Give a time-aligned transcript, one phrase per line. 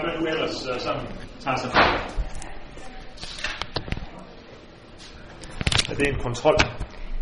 [0.00, 1.06] hvad man nu ellers uh, sådan
[1.40, 1.82] tager sig fra.
[5.90, 6.56] Er det en kontrol?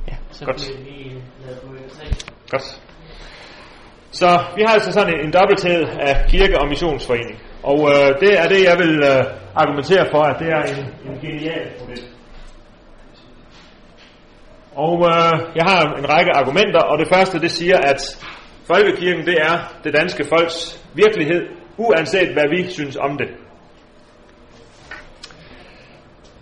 [0.08, 0.70] Ja, så Godt.
[0.84, 1.22] vi.
[2.50, 2.80] Godt.
[4.10, 7.38] Så vi har altså sådan en, en dobbelthed af kirke- og missionsforening.
[7.62, 11.20] Og øh, det er det, jeg vil øh, argumentere for, at det er en, en
[11.20, 12.04] genial model.
[14.74, 18.00] Og øh, jeg har en række argumenter, og det første det siger, at
[18.66, 21.42] folkekirken det er det danske folks virkelighed,
[21.78, 23.28] uanset hvad vi synes om det.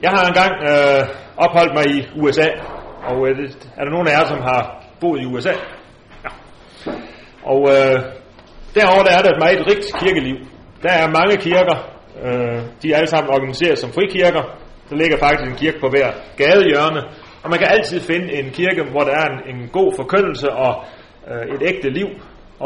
[0.03, 1.03] Jeg har engang øh,
[1.37, 2.49] opholdt mig i USA,
[3.05, 5.53] og øh, er der nogen af jer, som har boet i USA?
[6.25, 6.31] Ja.
[7.43, 7.97] Og øh,
[8.75, 10.37] derovre der er der et meget rigt kirkeliv.
[10.83, 11.77] Der er mange kirker,
[12.25, 14.43] øh, de er alle sammen organiseret som frikirker.
[14.91, 17.03] Der ligger faktisk en kirke på hver gadehjørne,
[17.43, 20.85] og man kan altid finde en kirke, hvor der er en, en god forkyndelse og
[21.31, 22.07] øh, et ægte liv.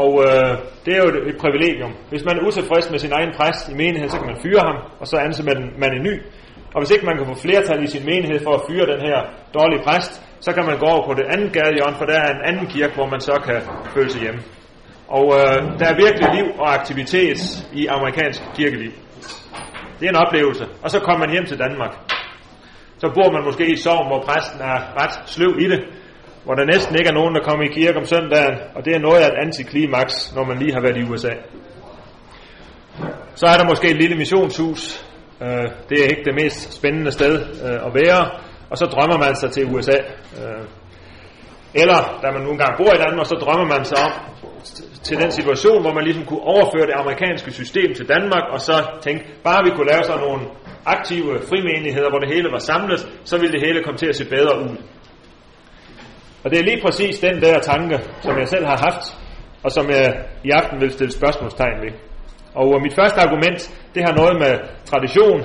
[0.03, 0.51] Og øh,
[0.85, 1.93] det er jo et, et privilegium.
[2.11, 4.77] Hvis man er utilfreds med sin egen præst i menigheden, så kan man fyre ham,
[4.99, 6.15] og så ansætter man, man en ny.
[6.73, 9.17] Og hvis ikke man kan få flertal i sin menighed for at fyre den her
[9.57, 10.13] dårlige præst,
[10.45, 12.93] så kan man gå over på det andet gadehjørne, for der er en anden kirke,
[12.97, 13.59] hvor man så kan
[13.95, 14.41] føle sig hjemme.
[15.17, 17.39] Og øh, der er virkelig liv og aktivitet
[17.73, 18.91] i amerikansk kirkeliv.
[19.97, 20.65] Det er en oplevelse.
[20.83, 21.93] Og så kommer man hjem til Danmark.
[23.01, 25.81] Så bor man måske i et sovn, hvor præsten er ret sløv i det,
[26.47, 28.99] hvor der næsten ikke er nogen, der kommer i kirke om søndagen, og det er
[28.99, 31.33] noget af et antiklimaks, når man lige har været i USA.
[33.35, 34.81] Så er der måske et lille missionshus.
[35.41, 37.33] Øh, det er ikke det mest spændende sted
[37.65, 38.21] øh, at være,
[38.71, 39.97] og så drømmer man sig til USA.
[40.39, 40.63] Øh,
[41.81, 44.13] eller, da man nogle gange bor i Danmark, så drømmer man sig om
[45.07, 48.75] til den situation, hvor man ligesom kunne overføre det amerikanske system til Danmark, og så
[49.01, 50.41] tænke, bare vi kunne lave sådan nogle
[50.85, 54.25] aktive frimenigheder, hvor det hele var samlet, så ville det hele komme til at se
[54.35, 54.75] bedre ud.
[56.47, 59.03] Og det er lige præcis den der tanke, som jeg selv har haft,
[59.63, 61.93] og som jeg i aften vil stille spørgsmålstegn ved.
[62.55, 63.59] Og mit første argument,
[63.95, 64.53] det har noget med
[64.85, 65.39] tradition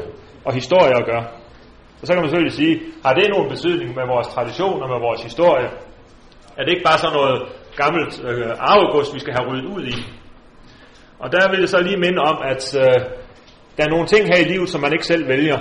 [0.45, 1.25] og historie at gøre.
[2.01, 5.01] Og så kan man selvfølgelig sige, har det nogen betydning med vores tradition og med
[5.07, 5.69] vores historie?
[6.57, 7.39] Er det ikke bare sådan noget
[7.83, 9.95] gammelt øh, arvegods, vi skal have ryddet ud i?
[11.23, 12.99] Og der vil jeg så lige minde om, at øh,
[13.77, 15.59] der er nogle ting her i livet, som man ikke selv vælger.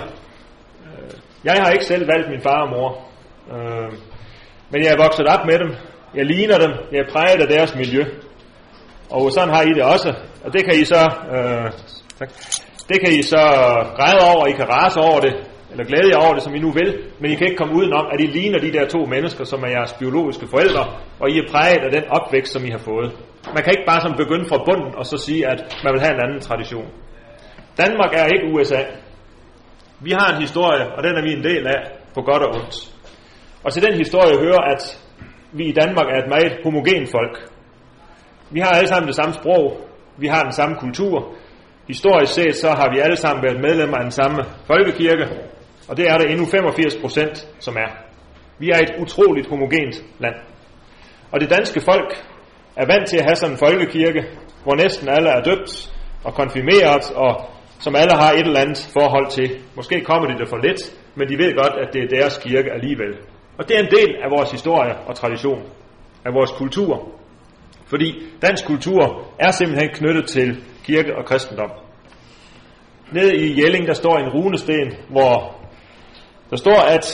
[0.86, 1.12] Øh,
[1.44, 2.90] jeg har ikke selv valgt min far og mor.
[3.54, 3.92] Øh,
[4.72, 5.70] men jeg er vokset op med dem.
[6.14, 6.72] Jeg ligner dem.
[6.92, 8.04] Jeg er præget af deres miljø.
[9.10, 10.14] Og sådan har I det også.
[10.44, 11.02] Og det kan I så,
[11.36, 11.70] øh,
[12.18, 12.30] tak.
[12.90, 13.42] det kan I så
[13.96, 15.34] græde over, I kan rase over det,
[15.70, 16.90] eller glæde jer over det, som I nu vil,
[17.20, 19.68] men I kan ikke komme udenom, at I ligner de der to mennesker, som er
[19.68, 20.84] jeres biologiske forældre,
[21.20, 23.12] og I er præget af den opvækst, som I har fået.
[23.54, 26.14] Man kan ikke bare som begynde fra bunden og så sige, at man vil have
[26.14, 26.88] en anden tradition.
[27.76, 28.82] Danmark er ikke USA.
[30.00, 31.80] Vi har en historie, og den er vi en del af,
[32.14, 32.91] på godt og ondt.
[33.64, 35.02] Og til den historie hører, at
[35.52, 37.48] vi i Danmark er et meget homogen folk.
[38.50, 39.80] Vi har alle sammen det samme sprog,
[40.18, 41.34] vi har den samme kultur.
[41.88, 45.24] Historisk set så har vi alle sammen været medlemmer af den samme folkekirke,
[45.88, 47.90] og det er der endnu 85 procent, som er.
[48.58, 50.34] Vi er et utroligt homogent land.
[51.32, 52.10] Og det danske folk
[52.76, 54.22] er vant til at have sådan en folkekirke,
[54.64, 55.92] hvor næsten alle er døbt
[56.24, 57.32] og konfirmeret, og
[57.80, 59.48] som alle har et eller andet forhold til.
[59.76, 60.80] Måske kommer de der for lidt,
[61.14, 63.12] men de ved godt, at det er deres kirke alligevel.
[63.62, 65.62] Og det er en del af vores historie og tradition,
[66.24, 67.08] af vores kultur.
[67.86, 71.70] Fordi dansk kultur er simpelthen knyttet til kirke og kristendom.
[73.12, 75.54] Nede i Jelling, der står en runesten, hvor
[76.50, 77.04] der står, at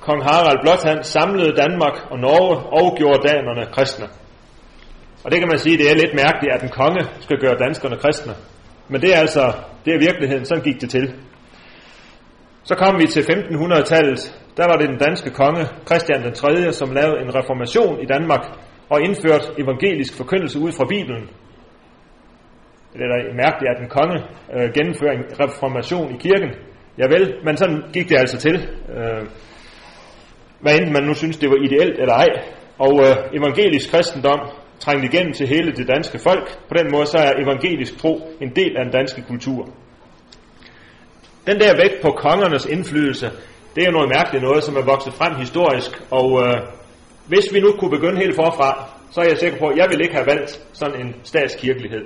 [0.00, 4.06] kong Harald Blåtand samlede Danmark og Norge og gjorde danerne kristne.
[5.24, 7.96] Og det kan man sige, det er lidt mærkeligt, at en konge skal gøre danskerne
[7.96, 8.34] kristne.
[8.88, 9.52] Men det er altså,
[9.84, 11.14] det er virkeligheden, sådan gik det til.
[12.62, 16.92] Så kom vi til 1500-tallet, der var det den danske konge, Christian den 3., som
[16.92, 18.44] lavede en reformation i Danmark
[18.88, 21.30] og indførte evangelisk forkyndelse ud fra Bibelen.
[22.92, 24.18] Det er da mærkeligt, at en konge
[24.54, 26.50] øh, gennemfører en reformation i kirken.
[26.98, 28.56] Ja vel, men sådan gik det altså til.
[28.96, 29.26] Øh,
[30.60, 32.28] hvad enten man nu synes, det var ideelt eller ej.
[32.78, 34.40] Og øh, evangelisk kristendom
[34.78, 36.68] trængte igennem til hele det danske folk.
[36.68, 39.68] På den måde så er evangelisk tro en del af den danske kultur.
[41.46, 43.30] Den der vægt på kongernes indflydelse,
[43.74, 45.90] det er jo noget mærkeligt noget, som er vokset frem historisk.
[46.10, 46.56] Og øh,
[47.26, 48.70] hvis vi nu kunne begynde helt forfra,
[49.10, 52.04] så er jeg sikker på, at jeg vil ikke have valgt sådan en statskirkelighed.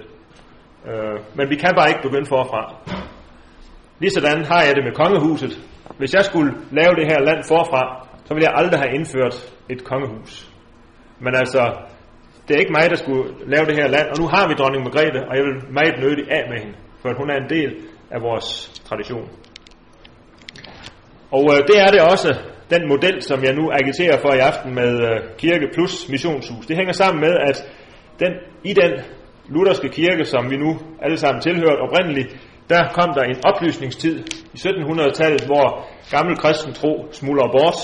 [0.88, 2.62] Øh, men vi kan bare ikke begynde forfra.
[3.99, 5.61] Ligesådan har jeg det med kongehuset.
[5.99, 7.82] Hvis jeg skulle lave det her land forfra,
[8.25, 9.37] så ville jeg aldrig have indført
[9.69, 10.50] et kongehus.
[11.20, 11.62] Men altså,
[12.49, 14.84] det er ikke mig, der skulle lave det her land, og nu har vi dronning
[14.84, 17.70] Margrethe, og jeg vil meget nødig af med hende, for hun er en del
[18.11, 18.49] af vores
[18.88, 19.28] tradition.
[21.36, 22.31] Og øh, det er det også,
[22.70, 26.66] den model, som jeg nu agiterer for i aften med øh, kirke plus missionshus.
[26.66, 27.56] Det hænger sammen med, at
[28.20, 28.32] den,
[28.64, 28.92] i den
[29.48, 30.70] lutherske kirke, som vi nu
[31.02, 32.31] alle sammen tilhører oprindeligt,
[32.69, 34.16] der kom der en oplysningstid
[34.54, 35.66] i 1700-tallet, hvor
[36.10, 37.78] gammel kristen tro smuldrer bort.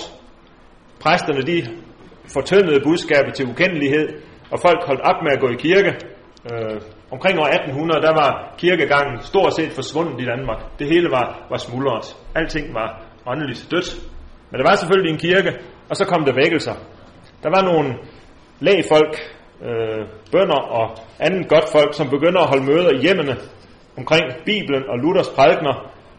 [1.00, 1.58] Præsterne de
[2.34, 4.08] fortyndede budskabet til ukendelighed,
[4.50, 5.92] og folk holdt op med at gå i kirke.
[6.52, 6.80] Øh,
[7.10, 10.60] omkring år 1800, der var kirkegangen stort set forsvundet i Danmark.
[10.78, 12.16] Det hele var, var smuldret.
[12.34, 13.90] Alting var åndeligt dødt.
[14.50, 15.52] Men der var selvfølgelig en kirke,
[15.90, 16.74] og så kom der vækkelser.
[17.42, 17.88] Der var nogle
[18.60, 19.14] lægfolk,
[19.66, 20.86] øh, bønder og
[21.26, 23.34] andet godt folk, som begynder at holde møder i hjemmene
[23.98, 25.74] omkring Bibelen og Luthers prædikner,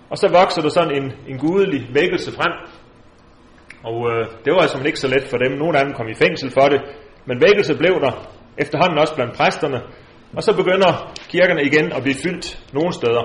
[0.09, 2.53] og så vokser der sådan en, en gudelig vækkelse frem.
[3.83, 5.51] Og øh, det var altså ikke så let for dem.
[5.51, 6.81] Nogle af dem kom i fængsel for det,
[7.25, 8.13] men vækkelse blev der
[8.57, 9.81] efterhånden også blandt præsterne.
[10.37, 13.23] Og så begynder kirkerne igen at blive fyldt nogle steder.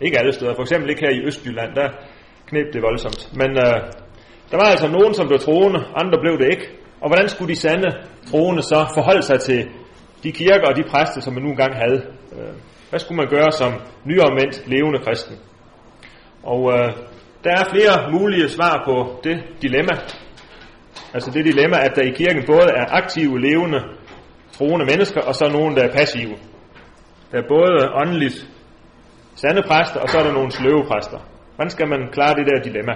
[0.00, 1.88] Ikke alle steder, for eksempel ikke her i Østjylland, der
[2.52, 3.20] knep det voldsomt.
[3.40, 3.78] Men øh,
[4.50, 6.66] der var altså nogen, som blev troende, andre blev det ikke.
[7.02, 7.88] Og hvordan skulle de sande
[8.30, 9.60] troende så forholde sig til
[10.22, 12.00] de kirker og de præster, som man nu engang havde?
[12.36, 12.54] Øh,
[12.90, 13.72] hvad skulle man gøre som
[14.04, 15.36] nyomvendt levende kristen?
[16.42, 16.88] Og øh,
[17.44, 19.94] der er flere mulige svar på det dilemma.
[21.14, 23.80] Altså det dilemma, at der i kirken både er aktive, levende,
[24.52, 26.36] troende mennesker, og så nogen, der er passive.
[27.30, 28.46] Der er både åndeligt
[29.34, 31.18] sande præster, og så er der nogle sløve præster.
[31.56, 32.92] Hvordan skal man klare det der dilemma?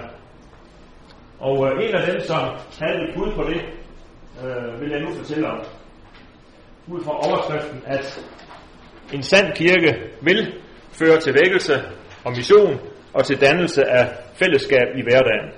[1.38, 2.38] Og øh, en af dem, som
[2.80, 3.60] havde et bud på det,
[4.44, 5.60] øh, vil jeg nu fortælle om.
[6.88, 8.26] Ud fra overskriften, at
[9.12, 10.54] en sand kirke vil
[10.92, 11.74] føre til vækkelse
[12.24, 12.80] og mission
[13.12, 15.50] og til dannelse af fællesskab i hverdagen.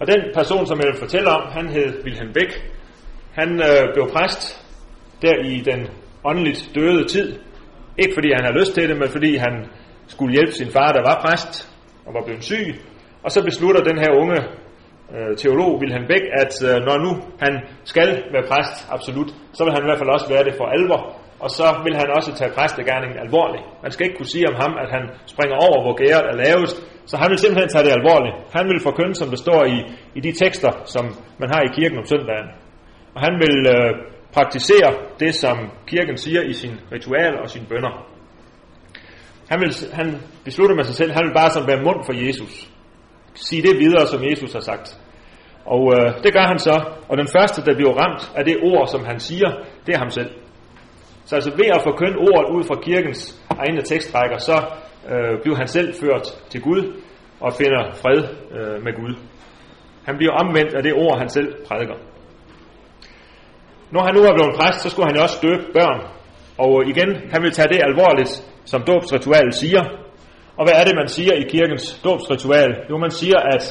[0.00, 2.72] Og den person, som jeg vil fortælle om, han hed Wilhelm Bæk.
[3.32, 4.66] Han øh, blev præst
[5.22, 5.88] der i den
[6.24, 7.38] åndeligt døde tid.
[7.98, 9.66] Ikke fordi han havde lyst til det, men fordi han
[10.06, 11.71] skulle hjælpe sin far, der var præst
[12.06, 12.68] og var blevet syg.
[13.24, 14.38] Og så beslutter den her unge
[15.14, 17.10] øh, teolog Wilhelm Beck, at øh, når nu
[17.44, 17.52] han
[17.92, 21.00] skal være præst, absolut, så vil han i hvert fald også være det for alvor,
[21.44, 23.64] og så vil han også tage præstegærningen alvorligt.
[23.84, 26.76] Man skal ikke kunne sige om ham, at han springer over, hvor gæret er lavest,
[27.10, 28.36] så han vil simpelthen tage det alvorligt.
[28.58, 29.78] Han vil forkynde, som det står i,
[30.18, 31.04] i de tekster, som
[31.40, 32.48] man har i kirken om søndagen.
[33.14, 33.90] Og han vil øh,
[34.36, 34.90] praktisere
[35.20, 35.56] det, som
[35.86, 38.11] kirken siger i sin ritual og sine bønder.
[39.50, 42.68] Han, vil, han beslutter med sig selv, han vil bare som være mund for Jesus.
[43.34, 44.98] Sige det videre, som Jesus har sagt.
[45.64, 48.86] Og øh, det gør han så, og den første, der bliver ramt af det ord,
[48.88, 49.50] som han siger,
[49.86, 50.30] det er ham selv.
[51.24, 54.56] Så altså ved at forkynde ordet ud fra kirkens egne tekstrækker, så
[55.12, 56.82] øh, bliver han selv ført til Gud
[57.40, 58.20] og finder fred
[58.56, 59.14] øh, med Gud.
[60.06, 61.98] Han bliver omvendt af det ord, han selv prædiker.
[63.90, 66.00] Når han nu er blevet præst, så skulle han også døbe børn.
[66.58, 68.32] Og igen, han vil tage det alvorligt,
[68.64, 69.82] som dåbsritualet siger.
[70.56, 72.70] Og hvad er det, man siger i kirkens dåbsritual?
[72.90, 73.64] Jo, man siger, at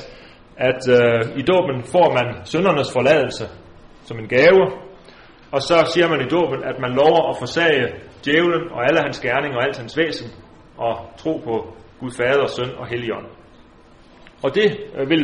[0.70, 3.46] at øh, i dåben får man søndernes forladelse
[4.06, 4.62] som en gave,
[5.52, 7.86] og så siger man i dåben, at man lover at forsage
[8.26, 10.28] djævlen og alle hans gerninger og alt hans væsen,
[10.78, 11.56] og tro på
[12.00, 13.28] Gud Fader, Søn og Helligånd.
[14.44, 14.68] Og det
[14.98, 15.24] øh, vil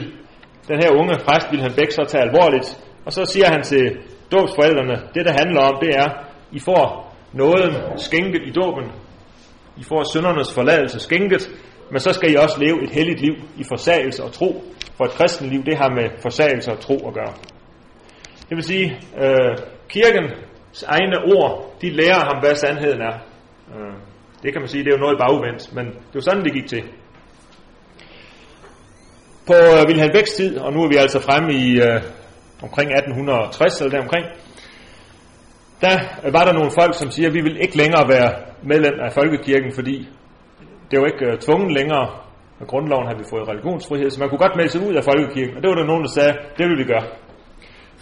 [0.67, 2.67] den her unge præst Wilhelm Bæk så tage alvorligt,
[3.05, 3.83] og så siger han til
[4.31, 6.09] dåbsforældrene, det der handler om, det er,
[6.51, 8.85] I får nåden skænket i dåben,
[9.79, 11.49] i får søndernes forladelse skænket,
[11.91, 14.63] men så skal I også leve et helligt liv i forsagelse og tro,
[14.97, 17.33] for et kristent liv, det har med forsagelse og tro at gøre.
[18.49, 19.57] Det vil sige, øh,
[19.89, 23.15] kirkens egne ord, de lærer ham, hvad sandheden er.
[23.75, 23.93] Øh,
[24.43, 26.67] det kan man sige, det er jo noget bagvendt, men det var sådan, det gik
[26.67, 26.83] til.
[29.47, 32.01] På øh, Wilhelm Bæks tid, og nu er vi altså fremme i øh,
[32.63, 34.25] omkring 1860 eller deromkring,
[35.81, 35.95] der
[36.31, 38.29] var der nogle folk, som siger, at vi vil ikke længere være
[38.63, 40.07] medlem af folkekirken, fordi
[40.91, 42.07] det var ikke uh, tvunget længere.
[42.59, 45.55] Med grundloven har vi fået religionsfrihed, så man kunne godt melde sig ud af folkekirken.
[45.55, 47.05] Og det var der nogen, der sagde, det vil vi gøre.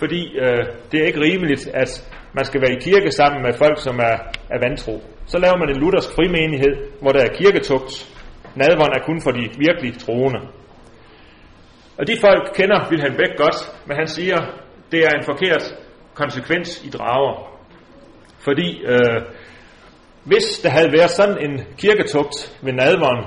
[0.02, 1.92] Fordi uh, det er ikke rimeligt, at
[2.38, 4.16] man skal være i kirke sammen med folk, som er,
[4.54, 4.96] er vantro.
[5.26, 7.94] Så laver man en luthersk frimenighed, hvor der er kirketugt.
[8.56, 10.42] Nadvånd er kun for de virkelig troende.
[11.98, 14.38] Og de folk kender Wilhelm Beck godt, men han siger,
[14.92, 15.64] det er en forkert
[16.14, 17.55] konsekvens i drager.
[18.46, 19.22] Fordi øh,
[20.24, 23.24] hvis der havde været sådan en kirketugt ved nadveren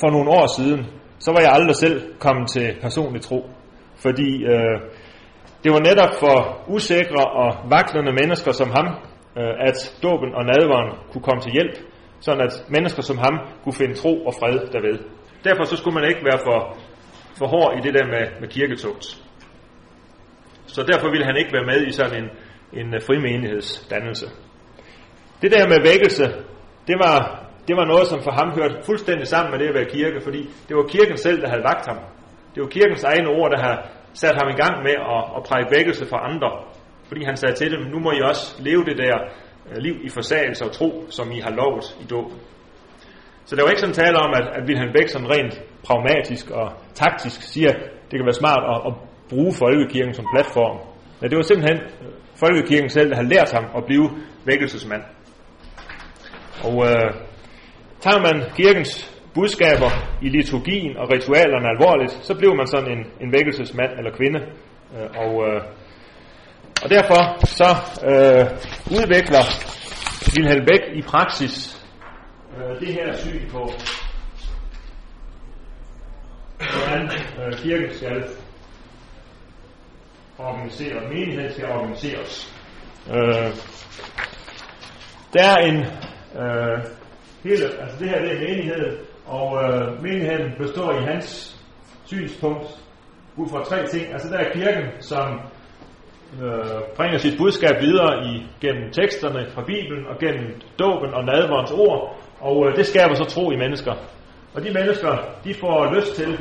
[0.00, 0.86] for nogle år siden,
[1.18, 3.50] så var jeg aldrig selv kommet til personlig tro.
[3.96, 4.76] Fordi øh,
[5.64, 6.36] det var netop for
[6.68, 8.86] usikre og vaklende mennesker som ham,
[9.38, 11.76] øh, at dåben og nadveren kunne komme til hjælp,
[12.20, 14.98] sådan at mennesker som ham kunne finde tro og fred derved.
[15.44, 16.58] Derfor så skulle man ikke være for,
[17.38, 19.04] for hård i det der med, med kirketugt.
[20.66, 22.28] Så derfor ville han ikke være med i sådan en,
[22.72, 24.26] en øh, frimenighedsdannelse.
[25.42, 26.24] Det der med vækkelse,
[26.86, 27.18] det var,
[27.68, 30.42] det var noget, som for ham hørte fuldstændig sammen med det at være kirke, fordi
[30.68, 31.98] det var kirken selv, der havde vagt ham.
[32.54, 33.78] Det var kirkens egne ord, der havde
[34.14, 36.50] sat ham i gang med at, at præge vækkelse for andre.
[37.08, 39.16] Fordi han sagde til dem, nu må I også leve det der
[39.70, 42.38] øh, liv i forsagelse og tro, som I har lovet i dåben.
[43.44, 45.54] Så der var ikke sådan tale om, at, at Wilhelm Beck sådan rent
[45.86, 48.92] pragmatisk og taktisk siger, at det kan være smart at, at
[49.28, 50.76] bruge folkekirken som platform.
[51.20, 51.78] Men det var simpelthen
[52.44, 54.10] folkekirken selv, der har lært ham at blive
[54.44, 55.02] vækkelsesmand.
[56.64, 57.10] Og øh,
[58.00, 58.92] tager man kirkens
[59.34, 59.90] budskaber
[60.22, 64.40] i liturgien og ritualerne alvorligt, så bliver man sådan en, en vækkelsesmand eller kvinde.
[64.94, 65.62] Øh, og, øh,
[66.82, 67.20] og derfor
[67.60, 67.70] så
[68.10, 68.44] øh,
[68.98, 69.44] udvikler
[70.34, 71.86] Wilhelm Beck i praksis
[72.56, 73.70] øh, det her syn på,
[76.76, 77.04] hvordan
[77.40, 78.24] øh, kirken skal
[80.42, 82.54] organisere, menigheden skal organiseres.
[83.10, 83.50] Øh,
[85.32, 85.76] der er en
[86.42, 86.78] øh,
[87.44, 91.56] hele, altså det her det er menighed, og øh, menigheden består i hans
[92.04, 92.66] synspunkt
[93.36, 94.12] ud fra tre ting.
[94.12, 95.40] Altså der er kirken, som
[96.42, 101.72] øh, bringer sit budskab videre i, gennem teksterne fra Bibelen og gennem dåben og nadverens
[101.72, 103.92] ord, og øh, det skaber så tro i mennesker.
[104.54, 105.12] Og de mennesker,
[105.44, 106.38] de får lyst til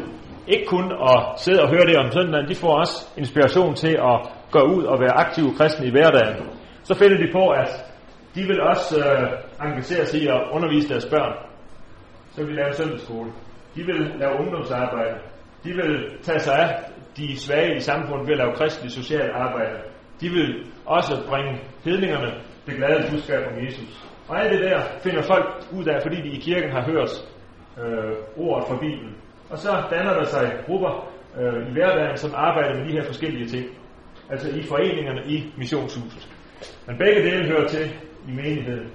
[0.54, 4.18] ikke kun at sidde og høre det om søndagen, de får også inspiration til at
[4.52, 6.36] gå ud og være aktive kristne i hverdagen.
[6.84, 7.70] Så finder de på, at
[8.36, 11.34] de vil også øh, engagere sig i at undervise deres børn.
[12.32, 13.32] Så vil de lave søndagsskole.
[13.76, 15.18] De vil lave ungdomsarbejde.
[15.64, 15.92] De vil
[16.22, 16.70] tage sig af
[17.18, 19.78] de svage i samfundet ved at lave kristelig social arbejde.
[20.22, 22.32] De vil også bringe hedningerne
[22.66, 24.06] det glade budskab om Jesus.
[24.28, 27.12] Og alt det der finder folk ud af, fordi de i kirken har hørt
[27.82, 29.16] øh, ordet fra Bibelen.
[29.52, 33.48] Og så danner der sig grupper øh, i hverdagen, som arbejder med de her forskellige
[33.48, 33.66] ting.
[34.30, 36.30] Altså i foreningerne i missionshuset.
[36.88, 37.86] Men begge dele hører til
[38.28, 38.88] i menigheden.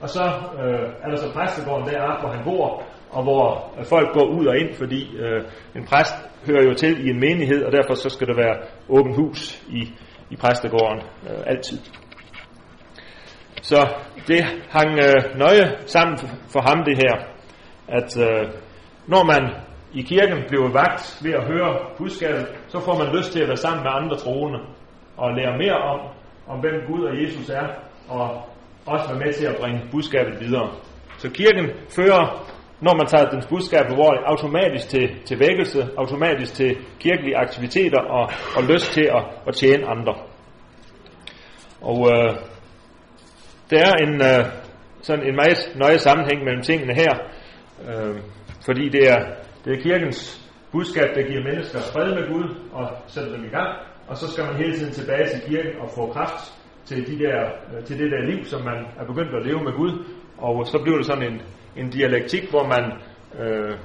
[0.00, 0.24] Og så
[0.62, 4.46] øh, er der så præstegården deroppe, hvor han bor, og hvor øh, folk går ud
[4.46, 5.42] og ind, fordi øh,
[5.76, 6.14] en præst
[6.46, 8.56] hører jo til i en menighed, og derfor så skal der være
[8.88, 9.92] åbent hus i,
[10.30, 11.00] i præstegården
[11.30, 11.78] øh, altid.
[13.62, 13.94] Så
[14.28, 16.18] det hang øh, nøje sammen
[16.52, 17.14] for ham det her,
[17.88, 18.52] at øh,
[19.06, 19.54] når man
[19.94, 23.56] i kirken bliver vagt ved at høre budskabet, så får man lyst til at være
[23.56, 24.58] sammen med andre troende
[25.16, 26.00] og lære mere om,
[26.48, 27.66] om hvem Gud og Jesus er,
[28.08, 28.42] og
[28.86, 30.70] også være med til at bringe budskabet videre.
[31.18, 32.46] Så kirken fører,
[32.80, 38.30] når man tager dens budskab alvorligt, automatisk til, til vækkelse, automatisk til kirkelige aktiviteter og,
[38.56, 40.14] og lyst til at, at tjene andre.
[41.80, 42.34] Og øh,
[43.70, 44.44] der er en, øh,
[45.02, 47.14] sådan en meget nøje sammenhæng mellem tingene her,
[47.88, 48.16] øh,
[48.64, 49.20] fordi det er,
[49.64, 53.68] det er kirkens budskab, der giver mennesker fred med Gud og sætter dem i gang,
[54.08, 56.52] og så skal man hele tiden tilbage til kirken og få kraft
[56.84, 59.72] til, de der, øh, til det der liv, som man er begyndt at leve med
[59.72, 60.04] Gud,
[60.38, 61.42] og så bliver det sådan en,
[61.76, 62.92] en dialektik, hvor man
[63.40, 63.76] øh,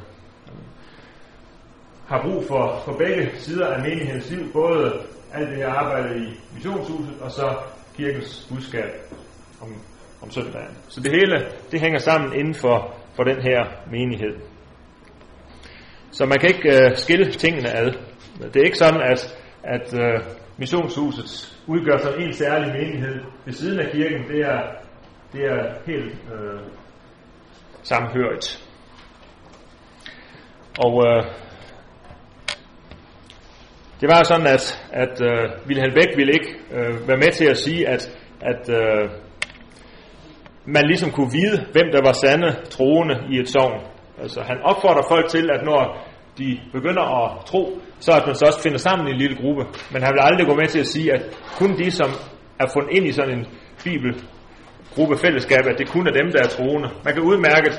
[2.08, 4.94] har brug for, for begge sider af menighedens liv, både
[5.34, 7.58] alt det her arbejde i missionshuset, og så
[7.98, 8.90] kirkens budskab
[9.62, 9.68] om,
[10.22, 10.78] om søndagen.
[10.88, 14.36] Så det hele, det hænger sammen inden for, for den her menighed.
[16.12, 17.92] Så man kan ikke øh, skille tingene ad.
[18.54, 20.20] Det er ikke sådan, at, at øh,
[20.58, 24.28] missionshuset udgør sådan en særlig menighed ved siden af kirken.
[24.28, 24.62] Det er,
[25.34, 26.60] det er helt øh,
[27.84, 28.64] samhørigt.
[30.80, 31.24] Og øh,
[34.02, 37.58] det var sådan, at, at øh, Wilhelm Beck ville ikke øh, være med til at
[37.58, 39.10] sige, at, at øh,
[40.66, 43.97] man ligesom kunne vide, hvem der var sande troende i et sogn.
[44.22, 46.08] Altså han opfordrer folk til, at når
[46.38, 49.64] de begynder at tro, så at man så også finder sammen i en lille gruppe.
[49.92, 51.22] Men han vil aldrig gå med til at sige, at
[51.60, 52.10] kun de, som
[52.60, 53.46] er fundet ind i sådan en
[53.84, 56.90] bibelgruppe fællesskab, at det kun er dem, der er troende.
[57.06, 57.74] Man kan udmærket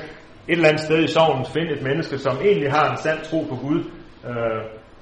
[0.48, 3.40] et eller andet sted i sovnen finde et menneske, som egentlig har en sand tro
[3.48, 3.80] på Gud,
[4.28, 4.60] øh,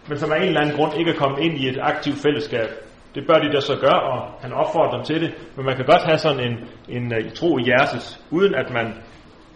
[0.08, 2.68] men som af en eller anden grund ikke er kommet ind i et aktivt fællesskab.
[3.14, 5.30] Det bør de da så gøre, og han opfordrer dem til det.
[5.56, 6.56] Men man kan godt have sådan en,
[6.88, 8.86] en, en tro i hjertet, uden at man,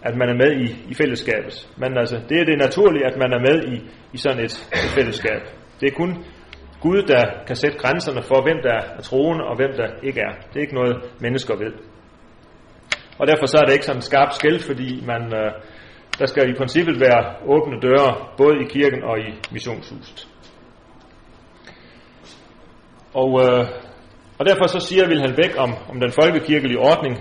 [0.03, 1.69] at man er med i, i fællesskabet.
[1.77, 3.77] Men altså, det er det naturlige, at man er med i,
[4.13, 5.41] i sådan et, et fællesskab.
[5.81, 6.25] Det er kun
[6.81, 10.33] Gud, der kan sætte grænserne for, hvem der er troende og hvem der ikke er.
[10.49, 11.73] Det er ikke noget, mennesker ved.
[13.19, 15.53] Og derfor så er det ikke sådan en skarp skæld, fordi man, øh,
[16.19, 20.29] der skal i princippet være åbne døre, både i kirken og i missionshuset.
[23.15, 23.67] Og, øh,
[24.39, 27.15] og derfor så siger Wilhelm Bæk om, om den folkekirkelige ordning,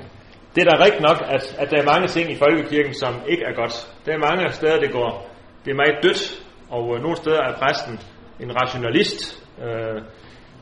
[0.56, 3.44] det er da rigtigt nok, at, at der er mange ting i folkekirken, som ikke
[3.44, 3.76] er godt.
[4.06, 5.30] Der er mange steder, det går,
[5.66, 6.24] det er meget dødt,
[6.70, 8.00] og øh, nogle steder er præsten
[8.40, 9.20] en rationalist.
[9.64, 10.02] Øh,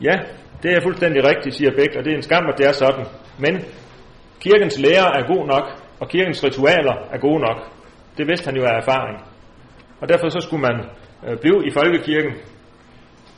[0.01, 0.15] ja,
[0.63, 3.05] det er fuldstændig rigtigt, siger Bæk, og det er en skam, at det er sådan.
[3.39, 3.53] Men
[4.39, 5.65] kirkens lærer er god nok,
[5.99, 7.57] og kirkens ritualer er gode nok.
[8.17, 9.17] Det vidste han jo af erfaring.
[10.01, 10.77] Og derfor så skulle man
[11.27, 12.33] øh, blive i folkekirken.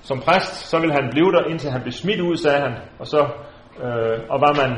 [0.02, 2.74] Som præst, så ville han blive der, indtil han blev smidt ud, sagde han.
[3.00, 3.22] Og så
[3.84, 4.72] øh, og var man,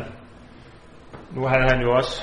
[1.36, 2.16] nu havde han jo også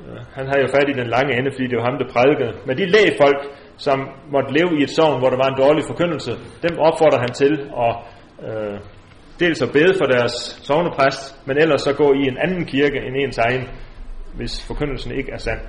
[0.00, 2.52] Øh, han havde jo fat i den lange ende, fordi det var ham, der prædikede.
[2.66, 3.40] Men de lægfolk,
[3.76, 3.98] som
[4.34, 6.32] måtte leve i et sovn, hvor der var en dårlig forkyndelse,
[6.64, 7.52] dem opfordrer han til
[7.86, 7.92] at
[8.46, 8.78] øh,
[9.40, 10.34] dels at bede for deres
[10.68, 13.64] sovnepræst, men ellers så gå i en anden kirke end ens egen,
[14.36, 15.60] hvis forkyndelsen ikke er sand.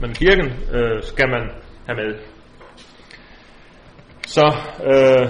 [0.00, 1.42] Men kirken øh, skal man
[1.86, 2.10] have med.
[4.26, 4.46] Så
[4.90, 5.26] øh,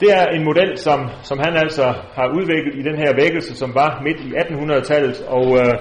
[0.00, 1.84] det er en model, som, som han altså
[2.14, 5.72] har udviklet i den her vækkelse, som var midt i 1800-tallet, og, øh,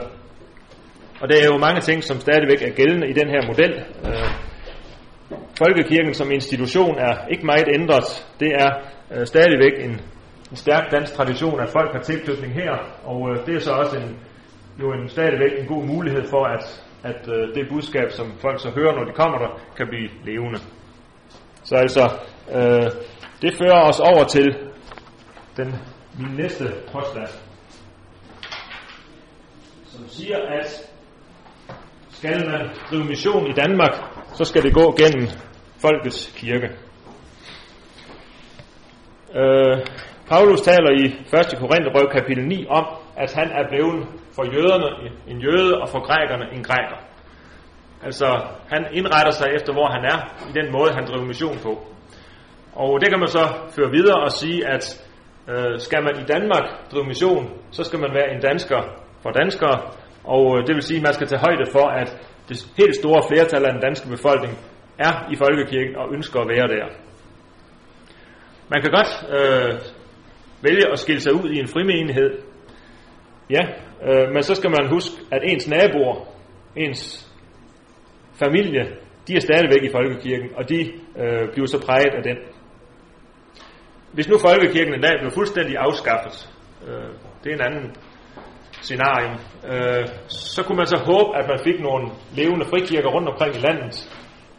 [1.22, 3.74] og der er jo mange ting, som stadigvæk er gældende i den her model.
[4.08, 4.30] Øh,
[5.58, 8.28] Folkekirken som institution er ikke meget ændret.
[8.40, 8.70] Det er
[9.12, 10.02] øh, stadigvæk en,
[10.52, 13.98] en stærk dansk tradition, at folk har tilknytning her, og øh, det er så også
[13.98, 14.18] en,
[14.82, 18.70] jo en, stadigvæk en god mulighed for, at, at øh, det budskab, som folk så
[18.70, 20.60] hører, når de kommer der, kan blive levende.
[21.64, 22.04] Så altså,
[22.52, 22.92] øh,
[23.42, 24.56] det fører os over til
[25.58, 25.76] den
[26.20, 27.28] min næste påstand,
[29.86, 30.92] som siger, at
[32.10, 33.92] skal man drive mission i Danmark,
[34.34, 35.28] så skal det gå gennem
[35.82, 36.70] folkets kirke.
[39.36, 39.78] Øh,
[40.30, 41.60] Paulus taler i 1.
[41.60, 42.86] Korintherbrev kapitel 9 om,
[43.18, 47.00] at han er blevet for jøderne en jøde og for grækerne en græker.
[48.04, 48.28] Altså,
[48.74, 50.18] han indretter sig efter, hvor han er,
[50.50, 51.88] i den måde, han driver mission på.
[52.76, 55.06] Og det kan man så føre videre og sige, at
[55.50, 58.82] øh, skal man i Danmark drive mission, så skal man være en dansker
[59.24, 59.82] for danskere,
[60.24, 62.10] og øh, det vil sige, at man skal tage højde for, at
[62.50, 64.54] det helt store flertal af den danske befolkning
[65.00, 66.86] er i folkekirken og ønsker at være der.
[68.70, 69.80] Man kan godt øh,
[70.62, 72.30] vælge at skille sig ud i en frimenighed,
[73.50, 73.64] ja,
[74.08, 76.28] øh, men så skal man huske, at ens naboer,
[76.76, 77.32] ens
[78.40, 78.84] familie,
[79.28, 80.80] de er stadigvæk i folkekirken, og de
[81.22, 82.38] øh, bliver så præget af den.
[84.16, 86.50] Hvis nu folkekirken en dag blev fuldstændig afskaffet,
[86.88, 87.10] øh,
[87.44, 87.96] det er en anden
[88.82, 89.32] scenarie,
[89.72, 92.06] øh, så kunne man så håbe, at man fik nogle
[92.36, 93.96] levende frikirker rundt omkring i landet.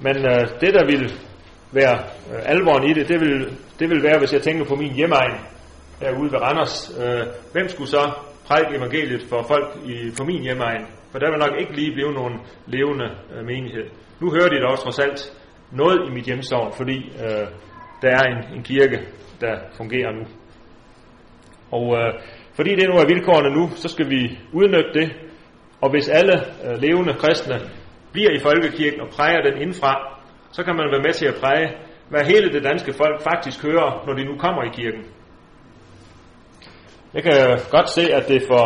[0.01, 1.09] Men øh, det, der ville
[1.73, 1.97] være
[2.31, 5.37] øh, alvoren i det, det vil, det vil være, hvis jeg tænker på min hjemmeegn
[6.01, 6.99] herude ved Randers.
[7.03, 8.13] Øh, hvem skulle så
[8.47, 10.85] prædike evangeliet for folk i, på min hjemmeegn?
[11.11, 13.87] For der vil nok ikke lige blive nogen levende øh, menighed.
[14.21, 15.21] Nu hører de da også trods alt
[15.73, 17.47] noget i mit hjemsovn, fordi øh,
[18.03, 18.99] der er en, en kirke,
[19.41, 20.25] der fungerer nu.
[21.71, 22.13] Og øh,
[22.55, 25.09] fordi det nu er vilkårene nu, så skal vi udnytte det.
[25.81, 27.61] Og hvis alle øh, levende kristne
[28.13, 30.21] bliver i folkekirken og præger den indfra,
[30.53, 31.69] så kan man være med til at præge,
[32.09, 35.03] hvad hele det danske folk faktisk hører, når de nu kommer i kirken.
[37.15, 38.65] Jeg kan godt se, at det for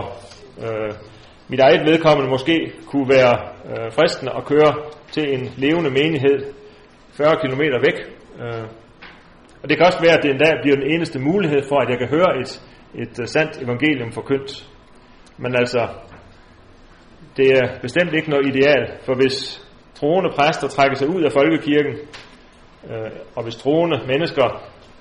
[0.65, 0.95] øh,
[1.49, 3.35] mit eget vedkommende måske kunne være
[3.71, 4.75] øh, fristende at køre
[5.13, 6.39] til en levende menighed
[7.13, 7.99] 40 km væk.
[8.41, 8.65] Øh,
[9.63, 11.89] og det kan også være, at det en dag bliver den eneste mulighed for, at
[11.91, 12.51] jeg kan høre et,
[12.95, 14.69] et øh, sandt evangelium forkyndt.
[15.39, 15.89] Men altså,
[17.37, 21.95] det er bestemt ikke noget ideal, for hvis troende præster trækker sig ud af folkekirken,
[22.91, 24.47] øh, og hvis troende mennesker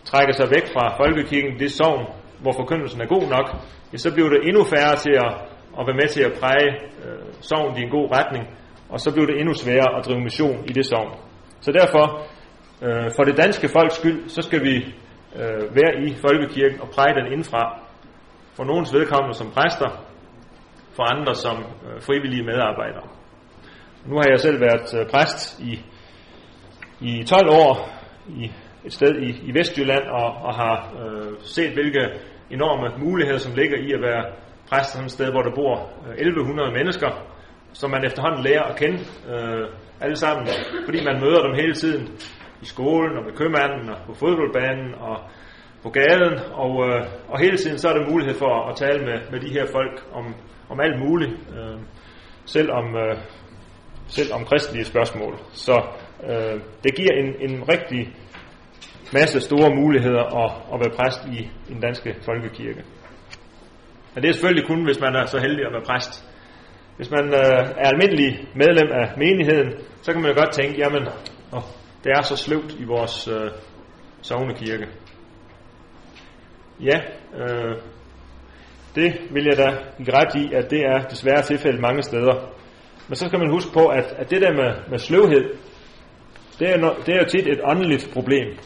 [0.05, 2.05] trækker sig væk fra folkekirken, det sovn,
[2.41, 3.47] hvor forkyndelsen er god nok,
[3.93, 5.31] ja, så bliver det endnu færre til at,
[5.79, 6.71] at være med til at præge
[7.05, 8.43] øh, sovn i en god retning,
[8.89, 11.11] og så bliver det endnu sværere at drive mission i det sovn.
[11.61, 12.03] Så derfor,
[12.81, 14.75] øh, for det danske folks skyld, så skal vi
[15.35, 17.79] øh, være i folkekirken og præge den indfra.
[18.55, 19.89] For nogens vedkommende som præster,
[20.95, 23.07] for andre som øh, frivillige medarbejdere.
[24.05, 25.85] Nu har jeg selv været øh, præst i,
[27.01, 27.89] i 12 år
[28.27, 28.51] i
[28.85, 32.03] et sted i, i Vestjylland og, og har øh, set, hvilke
[32.51, 34.23] enorme muligheder, som ligger i at være
[34.69, 35.75] præst sådan et sted, hvor der bor
[36.07, 37.09] øh, 1100 mennesker,
[37.73, 38.99] som man efterhånden lærer at kende
[39.33, 39.67] øh,
[40.01, 40.47] alle sammen,
[40.85, 42.07] fordi man møder dem hele tiden
[42.61, 45.17] i skolen og med købmanden og på fodboldbanen og
[45.83, 49.17] på gaden, og, øh, og hele tiden så er der mulighed for at tale med,
[49.31, 50.35] med de her folk om,
[50.69, 51.79] om alt muligt, øh,
[52.45, 53.17] selv om øh,
[54.09, 55.39] selv om kristelige spørgsmål.
[55.51, 55.81] Så
[56.29, 58.15] øh, det giver en, en rigtig
[59.13, 62.83] masse store muligheder at, at være præst i, i den danske folkekirke.
[64.13, 66.25] Men det er selvfølgelig kun, hvis man er så heldig at være præst.
[66.97, 71.03] Hvis man øh, er almindelig medlem af menigheden, så kan man jo godt tænke, jamen,
[71.53, 71.63] åh,
[72.03, 73.51] det er så sløvt i vores øh,
[74.21, 74.87] sovnekirke.
[76.81, 76.99] Ja,
[77.37, 77.75] øh,
[78.95, 82.49] det vil jeg da give ret i, at det er desværre tilfældet mange steder.
[83.07, 85.43] Men så skal man huske på, at, at det der med, med sløvhed,
[86.59, 88.57] det er, no, det er jo tit et åndeligt problem.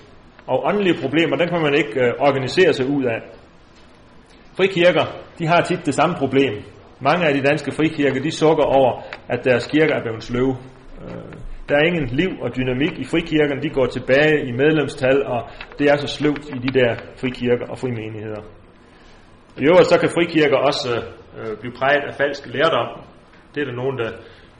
[0.48, 3.20] Og åndelige problemer, den kan man ikke øh, organisere sig ud af.
[4.58, 5.06] Frikirker,
[5.40, 6.54] de har tit det samme problem.
[7.00, 10.58] Mange af de danske frikirker, de sukker over, at deres kirker er blevet sløve.
[11.04, 11.34] Øh,
[11.70, 15.42] der er ingen liv og dynamik i frikirkerne, de går tilbage i medlemstal, og
[15.80, 18.42] det er så sløvt i de der frikirker og frimenigheder.
[19.58, 20.90] I øvrigt så kan frikirker også
[21.38, 22.90] øh, blive præget af falsk lærdom.
[23.56, 24.12] Det er der nogen der,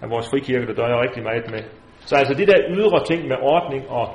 [0.02, 1.64] af vores frikirke, der døjer rigtig meget med.
[2.00, 4.06] Så altså de der ydre ting med ordning og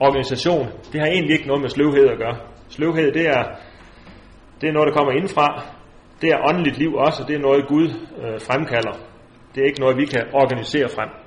[0.00, 2.36] organisation, det har egentlig ikke noget med sløvhed at gøre.
[2.68, 3.42] Sløvhed, det er,
[4.60, 5.48] det er noget, der kommer indfra.
[6.20, 7.88] Det er åndeligt liv også, og det er noget, Gud
[8.22, 8.96] øh, fremkalder.
[9.54, 11.25] Det er ikke noget, vi kan organisere frem.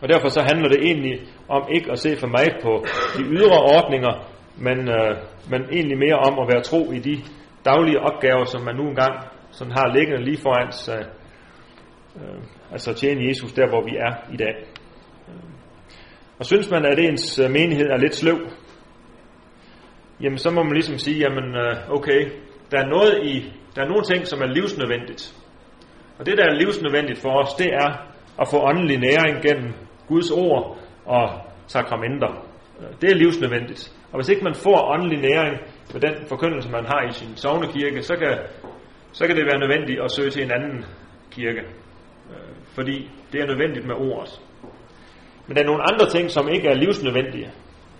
[0.00, 2.84] Og derfor så handler det egentlig om ikke at se for meget på
[3.16, 4.12] de ydre ordninger,
[4.56, 5.16] men, øh,
[5.50, 7.16] men egentlig mere om at være tro i de
[7.64, 9.14] daglige opgaver, som man nu engang
[9.50, 11.04] sådan har liggende lige foran sig.
[12.16, 14.54] Øh, altså tjene Jesus der, hvor vi er i dag.
[16.38, 18.38] Og synes man, at ens øh, menighed er lidt sløv,
[20.20, 22.20] jamen så må man ligesom sige, jamen øh, okay,
[22.70, 25.34] der er noget i, der er nogle ting, som er livsnødvendigt.
[26.18, 27.90] Og det, der er livsnødvendigt for os, det er
[28.40, 29.72] at få åndelig næring gennem
[30.10, 31.24] Guds ord og
[31.66, 32.46] sakramenter.
[33.00, 33.82] Det er livsnødvendigt.
[34.12, 35.54] Og hvis ikke man får åndelig næring
[35.92, 38.38] med den forkyndelse, man har i sin sovnekirke, så kan,
[39.12, 40.84] så kan det være nødvendigt at søge til en anden
[41.30, 41.62] kirke.
[42.30, 44.40] Øh, fordi det er nødvendigt med ordet.
[45.46, 47.50] Men der er nogle andre ting, som ikke er livsnødvendige.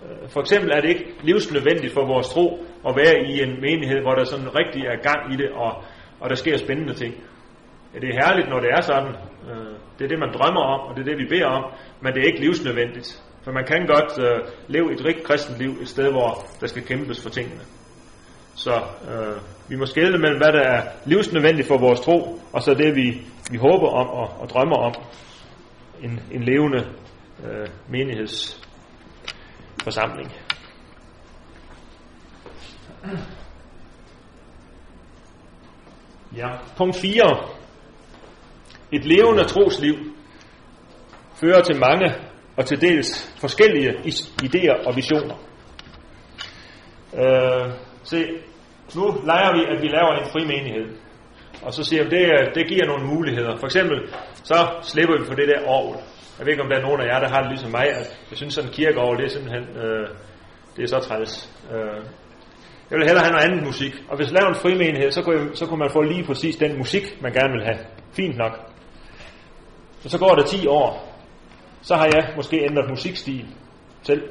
[0.05, 4.01] Øh, for eksempel er det ikke livsnødvendigt for vores tro at være i en menighed,
[4.01, 5.71] hvor der sådan rigtig er gang i det, og,
[6.19, 7.13] og der sker spændende ting.
[7.93, 9.15] Ja, det er herligt, når det er sådan.
[9.49, 12.13] Øh, det er det, man drømmer om, og det er det, vi beder om, men
[12.13, 13.23] det er ikke livsnødvendigt.
[13.43, 16.83] For man kan godt øh, leve et rigt kristent liv et sted, hvor der skal
[16.83, 17.61] kæmpes for tingene.
[18.55, 18.73] Så
[19.11, 19.37] øh,
[19.69, 23.21] vi må skælde mellem, hvad der er livsnødvendigt for vores tro, og så det, vi,
[23.51, 24.93] vi håber om og, og drømmer om.
[26.01, 26.87] En, en levende
[27.45, 30.31] øh, menighedsforsamling.
[36.35, 36.47] Ja.
[36.77, 37.60] Punkt 4.
[38.91, 39.95] Et levende trosliv
[41.35, 42.15] fører til mange
[42.57, 43.89] og til dels forskellige
[44.43, 45.35] idéer og visioner.
[47.21, 47.71] Øh,
[48.03, 48.25] se,
[48.95, 50.95] nu leger vi, at vi laver en fri menighed.
[51.61, 53.57] Og så siger vi, det, øh, det giver nogle muligheder.
[53.57, 53.97] For eksempel,
[54.43, 56.03] så slipper vi for det der år.
[56.37, 57.87] Jeg ved ikke, om der er nogen af jer, der har det ligesom mig.
[57.89, 60.07] At jeg synes, sådan en kirkeår, det er simpelthen, øh,
[60.75, 61.33] det er så træls.
[61.73, 62.01] Øh,
[62.89, 63.93] jeg vil hellere have noget andet musik.
[64.09, 66.55] Og hvis jeg laver en frimenighed, så kunne, jeg, så kunne man få lige præcis
[66.55, 67.79] den musik, man gerne vil have.
[68.13, 68.70] Fint nok.
[70.03, 71.11] Og så går der 10 år,
[71.81, 73.45] så har jeg måske ændret musikstil
[74.01, 74.23] selv.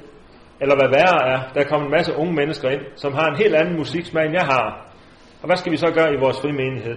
[0.60, 3.36] Eller hvad værre er, der er kommet en masse unge mennesker ind, som har en
[3.36, 4.90] helt anden musiksmag, end jeg har.
[5.42, 6.96] Og hvad skal vi så gøre i vores frimenighed?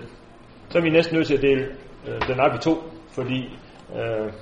[0.70, 1.66] Så er vi næsten nødt til at dele
[2.08, 3.40] øh, den op i to, fordi
[3.96, 4.34] øh,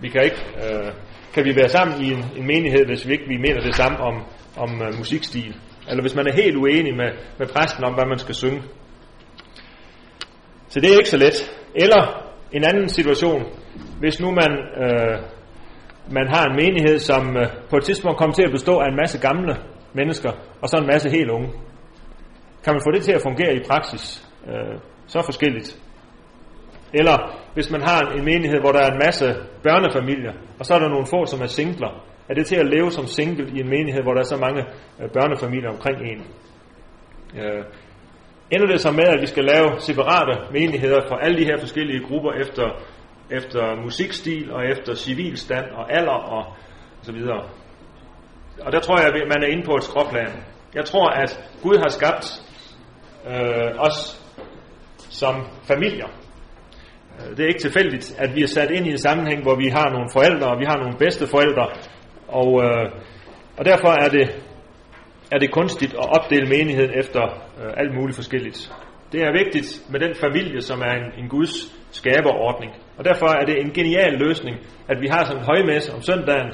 [0.00, 0.92] vi kan ikke, øh,
[1.34, 3.98] kan vi være sammen i en, en menighed, hvis vi ikke vi mener det samme
[3.98, 4.22] om,
[4.56, 5.56] om øh, musikstil.
[5.88, 8.62] Eller hvis man er helt uenig med, med præsten om, hvad man skal synge.
[10.68, 11.58] Så det er ikke så let.
[11.74, 13.42] Eller en anden situation,
[13.98, 15.18] hvis nu man, øh,
[16.10, 18.96] man har en menighed, som øh, på et tidspunkt kommer til at bestå af en
[18.96, 19.56] masse gamle
[19.92, 20.30] mennesker,
[20.62, 21.48] og så en masse helt unge.
[22.64, 24.28] Kan man få det til at fungere i praksis?
[24.46, 25.80] Øh, så forskelligt.
[26.92, 27.16] Eller
[27.54, 30.88] hvis man har en menighed, hvor der er en masse børnefamilier, og så er der
[30.88, 32.04] nogle få, som er singler.
[32.28, 34.62] Er det til at leve som single i en menighed, hvor der er så mange
[35.00, 36.20] øh, børnefamilier omkring en?
[37.40, 37.64] Øh,
[38.50, 42.04] ender det så med, at vi skal lave separate menigheder for alle de her forskellige
[42.08, 42.66] grupper efter,
[43.30, 46.56] efter musikstil og efter civilstand og alder og
[47.02, 47.44] så videre.
[48.60, 50.32] Og der tror jeg, at man er inde på et skråplan.
[50.74, 52.42] Jeg tror, at Gud har skabt
[53.26, 54.24] øh, os
[55.10, 56.08] som familier.
[57.18, 59.68] Øh, det er ikke tilfældigt, at vi er sat ind i en sammenhæng, hvor vi
[59.68, 61.66] har nogle forældre, og vi har nogle bedste forældre,
[62.28, 62.90] og, øh,
[63.56, 64.42] og derfor er det,
[65.32, 67.22] er det kunstigt at opdele menigheden efter
[67.60, 68.72] øh, alt muligt forskelligt.
[69.12, 71.54] Det er vigtigt med den familie, som er en, en Guds
[71.90, 72.72] skaberordning.
[72.98, 74.56] Og derfor er det en genial løsning,
[74.88, 76.52] at vi har sådan en højmesse om søndagen,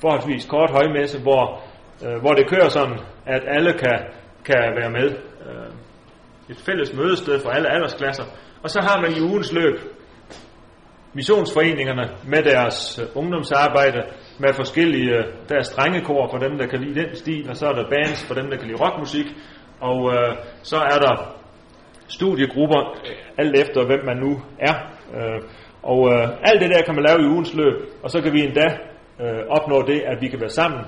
[0.00, 1.62] forholdsvis kort højmesse, hvor,
[2.06, 3.98] øh, hvor det kører sådan, at alle kan,
[4.44, 5.10] kan være med.
[5.46, 5.70] Øh,
[6.50, 8.24] et fælles mødested for alle aldersklasser.
[8.62, 9.76] Og så har man i ugens løb
[11.14, 14.02] missionsforeningerne med deres øh, ungdomsarbejde,
[14.38, 17.66] med forskellige, øh, der er strengekor for dem, der kan lide den stil, og så
[17.66, 19.26] er der bands for dem, der kan lide rockmusik,
[19.80, 21.14] og øh, så er der
[22.08, 24.74] studiegrupper, øh, alt efter hvem man nu er.
[25.16, 25.40] Øh,
[25.82, 28.40] og øh, alt det der kan man lave i ugens løb, og så kan vi
[28.40, 28.78] endda
[29.20, 30.80] øh, opnå det, at vi kan være sammen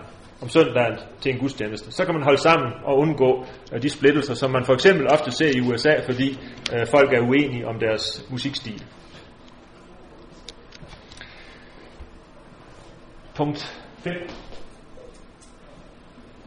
[0.42, 1.92] om søndagen til en gudstjeneste.
[1.92, 5.30] Så kan man holde sammen og undgå øh, de splittelser, som man for eksempel ofte
[5.30, 6.38] ser i USA, fordi
[6.74, 8.82] øh, folk er uenige om deres musikstil.
[13.36, 14.12] Punkt 5.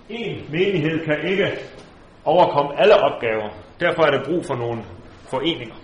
[0.10, 1.47] En menighed kan ikke
[2.25, 3.49] overkomme alle opgaver.
[3.80, 4.84] Derfor er der brug for nogle
[5.30, 5.75] foreninger.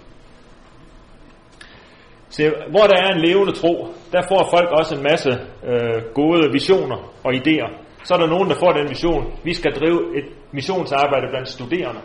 [2.29, 5.31] Så hvor der er en levende tro, der får folk også en masse
[5.63, 7.69] øh, gode visioner og idéer.
[8.03, 12.01] Så er der nogen, der får den vision, vi skal drive et missionsarbejde blandt studerende.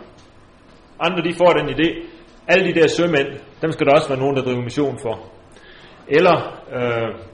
[0.99, 2.05] Andre de får den idé,
[2.47, 3.27] alle de der sømænd,
[3.61, 5.19] dem skal der også være nogen, der driver mission for.
[6.07, 6.35] Eller
[6.75, 7.30] øh,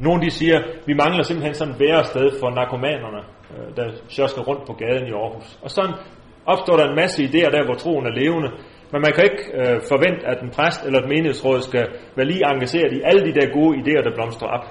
[0.00, 4.42] nogle de siger, vi mangler simpelthen sådan et værre sted for narkomanerne, øh, der sjosker
[4.42, 5.58] rundt på gaden i Aarhus.
[5.62, 5.94] Og sådan
[6.46, 8.50] opstår der en masse idéer der, hvor troen er levende,
[8.92, 11.86] men man kan ikke øh, forvente, at en præst eller et menighedsråd skal
[12.16, 14.64] være lige engageret i alle de der gode idéer, der blomstrer op.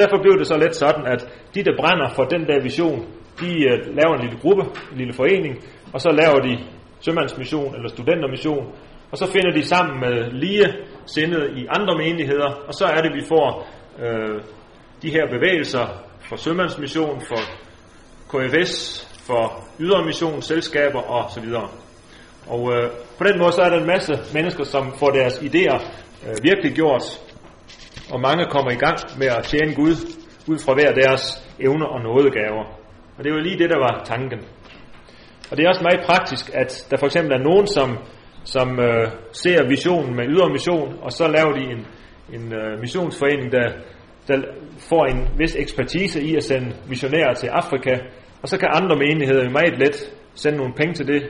[0.00, 1.20] Derfor blev det så let sådan, at
[1.54, 2.98] de, der brænder for den der vision,
[3.40, 5.54] de øh, laver en lille gruppe, en lille forening,
[5.94, 6.54] og så laver de
[7.00, 8.66] sømandsmission eller studentermission,
[9.12, 10.66] og så finder de sammen med lige
[11.06, 13.66] sindede i andre menigheder, og så er det, vi får
[14.04, 14.40] øh,
[15.02, 15.86] de her bevægelser
[16.28, 17.40] for sømandsmission, for
[18.30, 21.68] KFS, for ydermission, selskaber og så videre.
[22.46, 25.78] Og øh, på den måde så er der en masse mennesker, som får deres idéer
[26.26, 27.02] øh, virkelig gjort,
[28.12, 29.94] og mange kommer i gang med at tjene Gud
[30.46, 31.22] ud fra hver deres
[31.60, 32.64] evner og nådegaver.
[33.16, 34.40] Og det var lige det, der var tanken.
[35.50, 37.98] Og det er også meget praktisk, at der for eksempel er nogen, som,
[38.44, 41.86] som øh, ser visionen med ydermission, og så laver de en,
[42.36, 43.68] en øh, missionsforening, der,
[44.28, 44.36] der
[44.88, 47.98] får en vis ekspertise i at sende missionærer til Afrika,
[48.42, 49.96] og så kan andre menigheder meget let
[50.34, 51.22] sende nogle penge til det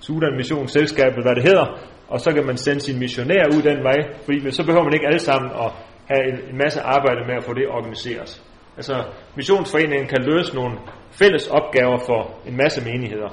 [0.00, 1.66] Sudan Mission Selskab, hvad det hedder,
[2.08, 5.06] og så kan man sende sin missionær ud den vej, fordi så behøver man ikke
[5.06, 5.70] alle sammen at
[6.10, 8.42] have en, en masse arbejde med at få det organiseret.
[8.76, 9.04] Altså,
[9.36, 10.78] missionsforeningen kan løse nogle
[11.10, 13.30] fælles opgaver for en masse menigheder.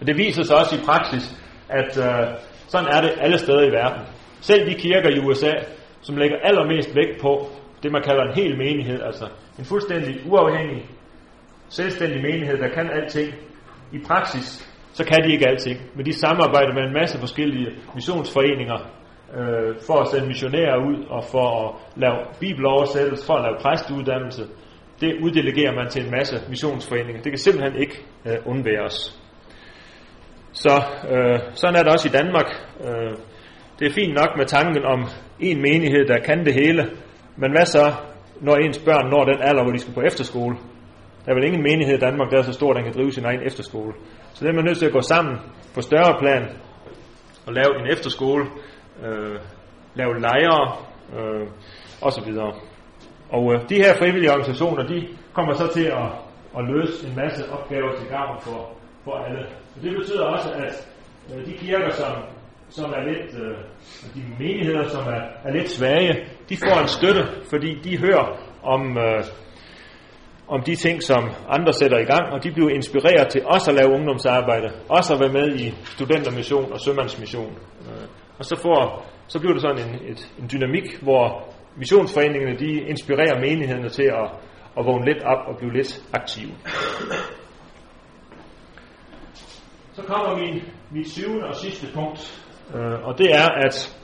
[0.00, 1.24] Og det viser sig også i praksis,
[1.68, 4.02] at øh, sådan er det alle steder i verden.
[4.40, 5.52] Selv de kirker i USA,
[6.00, 7.50] som lægger allermest vægt på
[7.84, 9.26] det, man kalder en hel menighed, altså
[9.58, 10.82] en fuldstændig uafhængig,
[11.68, 13.34] selvstændig menighed, der kan alting,
[13.92, 14.48] i praksis,
[14.92, 15.78] så kan de ikke alting.
[15.94, 18.78] Men de samarbejder med en masse forskellige missionsforeninger
[19.38, 24.42] øh, for at sende missionærer ud og for at lave bibeloversættelse, for at lave præstuddannelse.
[25.00, 27.22] Det uddelegerer man til en masse missionsforeninger.
[27.22, 29.20] Det kan simpelthen ikke øh, undværes.
[30.52, 32.48] Så øh, sådan er det også i Danmark.
[32.86, 33.12] Øh,
[33.78, 35.00] det er fint nok med tanken om
[35.40, 36.82] en menighed, der kan det hele.
[37.36, 37.92] Men hvad så,
[38.40, 40.56] når ens børn når den alder, hvor de skal på efterskole?
[41.24, 43.12] Der er vel ingen menighed i Danmark, der er så stor, at den kan drive
[43.12, 43.92] sin egen efterskole.
[44.34, 45.36] Så det er man nødt til at gå sammen
[45.74, 46.42] på større plan
[47.46, 48.44] og lave en efterskole,
[49.04, 49.38] øh,
[49.94, 50.76] lave lejre
[51.16, 51.48] øh,
[52.02, 52.32] osv.
[53.30, 56.08] Og øh, de her frivillige organisationer, de kommer så til at,
[56.58, 58.70] at løse en masse opgaver til gavn for,
[59.04, 59.46] for alle.
[59.76, 60.88] Og det betyder også, at
[61.34, 62.12] øh, de kirker, som,
[62.76, 63.56] som er lidt, øh,
[64.14, 66.12] de menigheder, som er, er lidt svage,
[66.48, 68.26] de får en støtte, fordi de hører
[68.62, 69.24] om, øh,
[70.48, 73.76] om de ting, som andre sætter i gang, og de bliver inspireret til også at
[73.76, 77.52] lave ungdomsarbejde, også at være med i studentermission og sømandsmission.
[77.80, 78.06] Øh,
[78.38, 83.40] og så, får, så bliver det sådan en, et, en dynamik, hvor missionsforeningerne de inspirerer
[83.40, 84.28] menighederne til at,
[84.78, 86.52] at vågne lidt op og blive lidt aktive.
[89.92, 92.43] Så kommer min, mit syvende og sidste punkt,
[92.74, 93.96] øh, og det er, at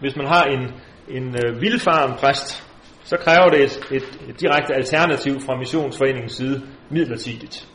[0.00, 0.62] hvis man har en,
[1.08, 2.64] en øh, vildfaren præst,
[3.04, 7.68] så kræver det et, et, et direkte alternativ fra missionsforeningens side midlertidigt.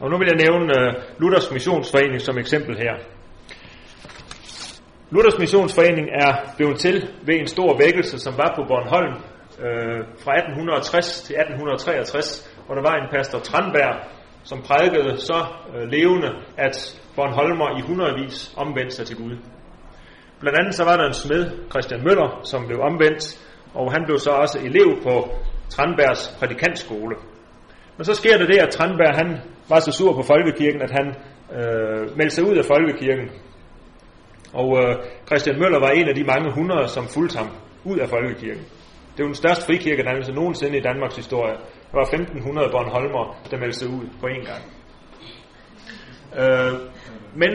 [0.00, 2.94] Og nu vil jeg nævne øh, Luthers Missionsforening som eksempel her.
[5.10, 9.14] Luthers Missionsforening er blevet til ved en stor vækkelse, som var på Bornholm
[9.66, 13.96] øh, fra 1860 til 1863, hvor der var en pastor Tranberg,
[14.44, 19.36] som prædikede så øh, levende, at Bornholmer i hundredvis omvendte sig til Gud.
[20.40, 23.22] Blandt andet så var der en smed, Christian Møller, som blev omvendt,
[23.74, 25.30] og han blev så også elev på
[25.70, 27.16] Tranbergs prædikantskole.
[27.96, 31.06] Men så sker det det, at Tranberg han var så sur på folkekirken, at han
[31.58, 33.30] øh, meldte sig ud af folkekirken.
[34.52, 34.94] Og øh,
[35.26, 37.48] Christian Møller var en af de mange hundrede, som fulgte ham
[37.84, 38.64] ud af folkekirken.
[39.16, 41.54] Det var den største frikirkedannelse nogensinde i Danmarks historie.
[41.90, 44.62] Der var 1500 Bornholmer, der meldte sig ud på én gang.
[46.40, 46.72] Øh,
[47.36, 47.50] men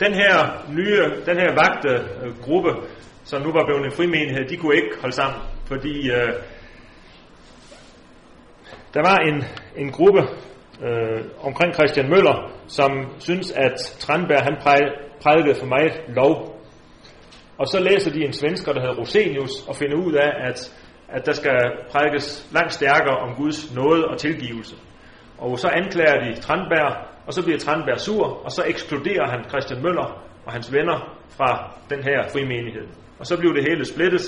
[0.00, 1.92] den her nye, den her vagte
[2.24, 2.70] øh, gruppe,
[3.24, 6.32] som nu var blevet en frimenighed, de kunne ikke holde sammen, fordi øh,
[8.94, 9.44] der var en,
[9.76, 10.22] en gruppe
[10.82, 14.56] øh, omkring Christian Møller, som synes at Tranberg han
[15.22, 16.60] prædikede for meget lov.
[17.58, 20.72] Og så læser de en svensker, der hedder Rosenius, og finder ud af, at,
[21.08, 21.58] at der skal
[21.90, 24.76] prædikes langt stærkere om Guds nåde og tilgivelse.
[25.38, 29.82] Og så anklager de Tranberg, og så bliver Tranberg sur, og så ekskluderer han Christian
[29.82, 31.50] Møller og hans venner fra
[31.90, 32.86] den her frimenighed.
[33.18, 34.22] Og så bliver det hele splittet,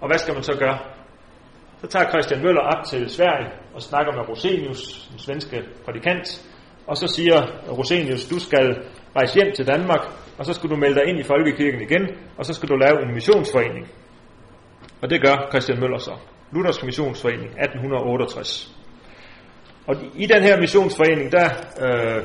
[0.00, 0.78] og hvad skal man så gøre?
[1.80, 6.26] Så tager Christian Møller op til Sverige og snakker med Rosenius, den svenske prædikant,
[6.86, 7.38] og så siger
[7.78, 8.76] Rosenius, du skal
[9.16, 10.00] rejse hjem til Danmark,
[10.38, 13.02] og så skal du melde dig ind i Folkekirken igen, og så skal du lave
[13.02, 13.86] en missionsforening.
[15.02, 16.14] Og det gør Christian Møller så.
[16.52, 18.74] Luthers Missionsforening 1868.
[19.86, 21.48] Og i den her missionsforening, der
[21.80, 22.24] øh,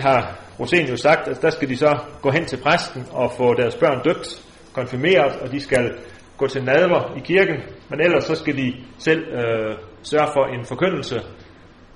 [0.00, 3.74] har Rosenius sagt, at der skal de så gå hen til præsten og få deres
[3.74, 4.28] børn døbt,
[4.72, 5.98] konfirmeret, og de skal
[6.36, 7.56] gå til nadver i kirken,
[7.90, 11.20] men ellers så skal de selv øh, sørge for en forkyndelse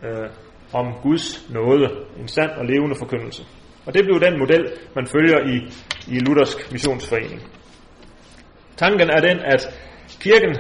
[0.05, 0.29] øh,
[0.73, 1.89] om Guds nåde,
[2.21, 3.43] en sand og levende forkyndelse.
[3.87, 5.57] Og det blev den model, man følger i,
[6.15, 7.43] i Luthersk Missionsforening.
[8.77, 9.63] Tanken er den, at
[10.21, 10.55] kirken,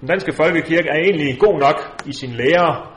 [0.00, 2.91] den danske folkekirke, er egentlig god nok i sin lære.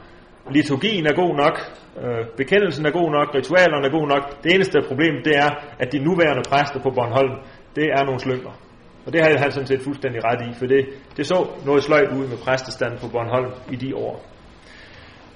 [0.52, 1.56] Liturgien er god nok,
[2.02, 4.44] øh, bekendelsen er god nok, ritualerne er god nok.
[4.44, 7.36] Det eneste problem, det er, at de nuværende præster på Bornholm,
[7.76, 8.54] det er nogle slynger.
[9.06, 10.86] Og det har han sådan set fuldstændig ret i, for det,
[11.18, 14.26] det så noget sløjt ud med præstestanden på Bornholm i de år.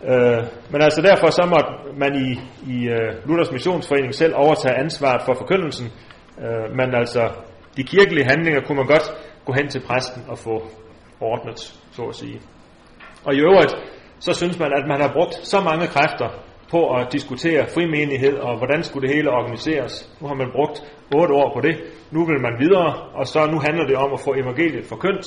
[0.04, 2.30] Øh, men altså derfor så måtte man i,
[2.74, 5.88] i uh, Luthers Missionsforening selv overtage ansvaret for forkyndelsen,
[6.44, 7.30] øh, men altså
[7.78, 9.08] de kirkelige handlinger kunne man godt
[9.46, 10.56] gå hen til præsten og få
[11.20, 11.60] ordnet,
[11.92, 12.42] så at sige.
[13.26, 13.76] Og i øvrigt,
[14.20, 16.30] så synes man, at man har brugt så mange kræfter
[16.72, 19.94] på at diskutere frimenighed og hvordan skulle det hele organiseres.
[20.22, 20.78] Nu har man brugt
[21.16, 21.76] otte år på det.
[22.12, 25.26] Nu vil man videre, og så nu handler det om at få evangeliet forkyndt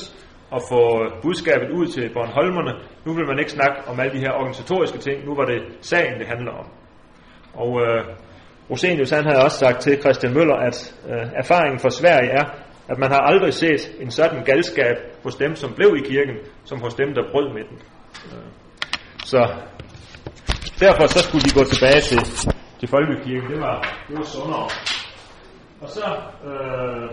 [0.51, 0.83] og få
[1.23, 2.73] budskabet ud til Bornholmerne.
[3.07, 5.25] Nu vil man ikke snakke om alle de her organisatoriske ting.
[5.25, 6.67] Nu var det sagen, det handler om.
[7.55, 8.05] Og øh,
[8.71, 12.45] Rosenius han havde også sagt til Christian Møller, at øh, erfaringen fra Sverige er,
[12.89, 16.81] at man har aldrig set en sådan galskab hos dem, som blev i kirken, som
[16.81, 17.79] hos dem, der brød med den.
[18.33, 18.62] Øh,
[19.25, 19.55] så
[20.81, 22.21] derfor så skulle de gå tilbage til,
[22.81, 23.51] til folkekirken.
[23.51, 23.77] Det var,
[24.09, 24.69] det var sundere.
[25.81, 26.07] Og så
[26.45, 27.11] øh,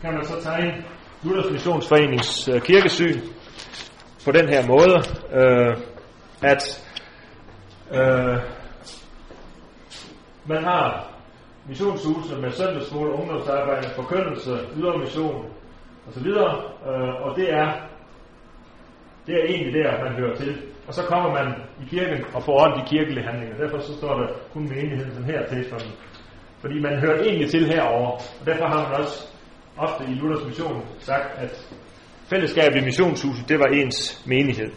[0.00, 0.84] kan man så tegne
[1.22, 3.20] Luthers Missionsforenings øh, kirkesyn
[4.24, 4.96] på den her måde,
[5.32, 5.76] øh,
[6.42, 6.62] at
[7.94, 8.38] øh,
[10.46, 11.08] man har
[11.68, 15.46] missionshuse med søndagsskole, ungdomsarbejde, forkyndelse, ydre mission
[16.08, 17.72] osv., øh, og det er,
[19.26, 20.62] det er egentlig der, man hører til.
[20.86, 21.46] Og så kommer man
[21.82, 23.56] i kirken og får ordentligt de kirkelige handlinger.
[23.56, 25.92] Derfor så står der kun menigheden sådan her til, sådan,
[26.60, 29.26] fordi man hører egentlig til herover, og derfor har man også
[29.76, 31.68] ofte i Luthers mission sagt, at
[32.30, 34.70] fællesskabet i missionshuset, det var ens menighed.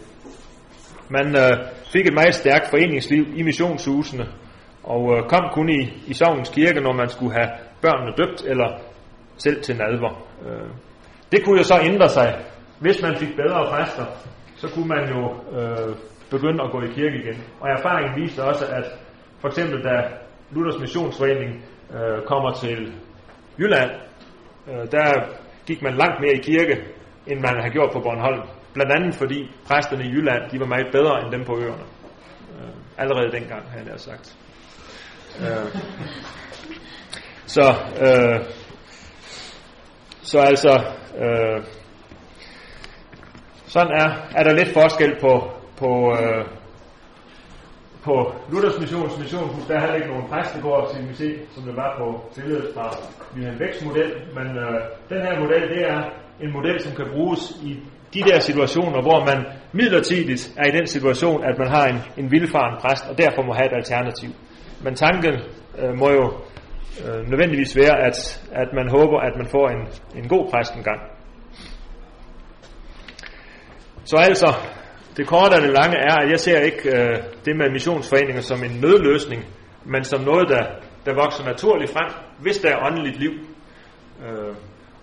[1.09, 4.25] Man øh, fik et meget stærkt foreningsliv i missionshusene,
[4.83, 7.49] og øh, kom kun i, i sovens kirke, når man skulle have
[7.81, 8.69] børnene døbt, eller
[9.37, 10.27] selv til nadver.
[10.45, 10.69] Øh,
[11.31, 12.35] det kunne jo så ændre sig.
[12.79, 14.05] Hvis man fik bedre præster,
[14.55, 15.95] så kunne man jo øh,
[16.29, 17.43] begynde at gå i kirke igen.
[17.59, 18.85] Og erfaringen viste også, at
[19.39, 20.01] for eksempel da
[20.51, 22.93] Luthers Missionsforening øh, kommer til
[23.59, 23.91] Jylland,
[24.67, 25.05] øh, der
[25.65, 26.83] gik man langt mere i kirke,
[27.27, 28.41] end man har gjort på Bornholm.
[28.73, 31.83] Blandt andet fordi præsterne i Jylland, de var meget bedre end dem på øerne.
[32.55, 34.37] Øh, allerede dengang, har jeg sagt.
[35.39, 35.81] Øh,
[37.45, 38.45] så, øh,
[40.21, 40.83] så altså,
[41.17, 41.63] øh,
[43.75, 45.33] sådan er, er der lidt forskel på,
[45.81, 46.43] på, øh,
[48.05, 48.13] på
[48.51, 51.91] Luthers missions missionshus, der er heller ikke nogen præstegård til vi ser, som det var
[51.99, 52.85] på billedet fra
[53.33, 54.77] Wilhelm Becks model, men øh,
[55.11, 55.99] den her model, det er
[56.43, 57.71] en model, som kan bruges i
[58.13, 62.31] de der situationer, hvor man midlertidigt er i den situation, at man har en, en
[62.31, 64.29] vildfaren præst, og derfor må have et alternativ.
[64.83, 65.33] Men tanken
[65.79, 66.25] øh, må jo
[67.05, 68.17] øh, nødvendigvis være, at,
[68.51, 69.81] at man håber, at man får en,
[70.19, 71.14] en god præst engang.
[74.05, 74.53] Så altså,
[75.17, 78.63] det korte og det lange er, at jeg ser ikke øh, det med missionsforeninger som
[78.63, 79.45] en nødløsning,
[79.85, 80.63] men som noget, der,
[81.05, 83.31] der vokser naturligt frem, hvis der er åndeligt liv.
[84.25, 84.55] Øh,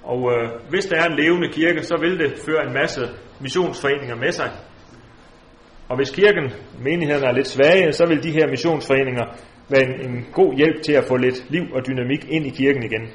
[0.03, 3.01] og øh, hvis der er en levende kirke, så vil det føre en masse
[3.41, 4.51] missionsforeninger med sig.
[5.89, 9.25] Og hvis kirken, menigheden er lidt svage, så vil de her missionsforeninger
[9.69, 12.83] være en, en god hjælp til at få lidt liv og dynamik ind i kirken
[12.83, 13.11] igen.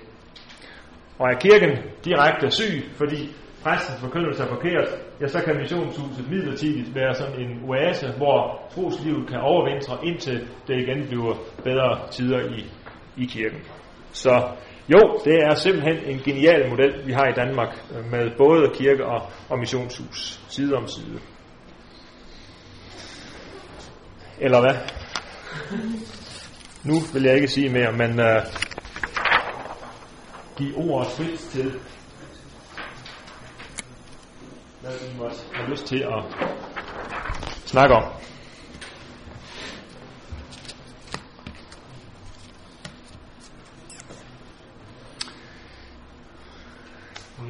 [1.20, 4.88] Og er kirken direkte syg, fordi præstens forkyndelse er forkert,
[5.22, 10.76] ja, så kan missionshuset midlertidigt være sådan en oase, hvor troslivet kan overvintre, indtil det
[10.76, 12.66] igen bliver bedre tider i,
[13.18, 13.60] i kirken.
[14.12, 14.48] Så
[14.90, 19.06] jo, det er simpelthen en genial model, vi har i Danmark, øh, med både kirke
[19.06, 21.20] og, og missionshus, side om side.
[24.40, 24.76] Eller hvad?
[26.84, 28.44] Nu vil jeg ikke sige mere, men øh, uh,
[30.58, 31.74] give ordet frit til
[34.88, 36.24] hvad I måtte have lyst til at
[37.66, 38.04] snakke om.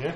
[0.04, 0.12] Ja.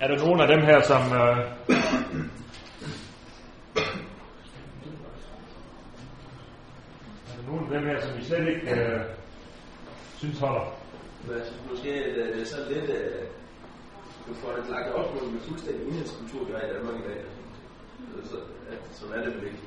[0.00, 1.12] Er der nogen af dem her, som...
[1.12, 1.38] Øh,
[7.28, 9.00] er der nogen af dem her, som vi slet ikke øh,
[10.20, 10.76] synes holder?
[11.24, 13.22] Men altså, måske er det sådan lidt, øh,
[14.28, 17.20] du får det lagt op med en fuldstændig enhedskultur, vi har i Danmark i dag.
[18.30, 18.36] Så,
[18.72, 19.62] at, sådan er det vel ikke,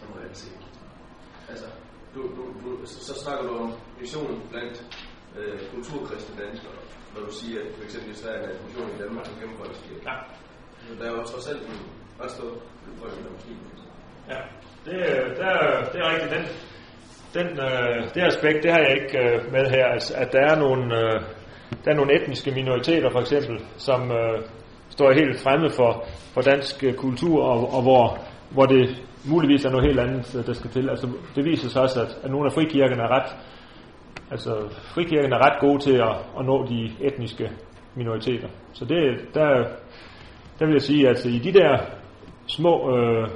[0.00, 0.62] som reelt set.
[1.52, 1.66] Altså,
[2.14, 3.68] du, du, du, så, så snakker du om
[4.00, 4.76] missionen blandt
[5.38, 6.76] øh, kulturkristne danskere,
[7.14, 10.02] når du siger, at for eksempel i Sverige er missionen i Danmark som gennemfolkskirke.
[10.10, 10.16] Ja.
[10.88, 11.78] Så der er jo trods alt en
[12.20, 12.50] ret stor
[12.86, 13.52] befolkning, der måske
[14.32, 14.40] Ja,
[14.84, 14.94] det,
[15.38, 16.32] det, er, det er rigtigt.
[16.36, 16.44] Den,
[17.38, 20.56] den, øh, det aspekt, det har jeg ikke øh, med her, altså, at der er
[20.56, 21.22] nogle, øh,
[21.84, 24.42] der er nogle etniske minoriteter for eksempel, som øh,
[25.00, 28.18] står helt fremme for, for dansk øh, kultur, og, og hvor,
[28.50, 28.84] hvor det
[29.32, 30.90] muligvis er noget helt andet, øh, der skal til.
[30.90, 33.30] Altså, det viser sig også, at, at nogle af frikirkerne er ret,
[34.30, 34.50] altså
[34.94, 37.50] frikirkerne er ret gode til at, at nå de etniske
[37.94, 38.48] minoriteter.
[38.72, 39.00] Så det,
[39.34, 39.48] der,
[40.58, 41.78] der vil jeg sige, at i de der
[42.46, 43.28] små øh,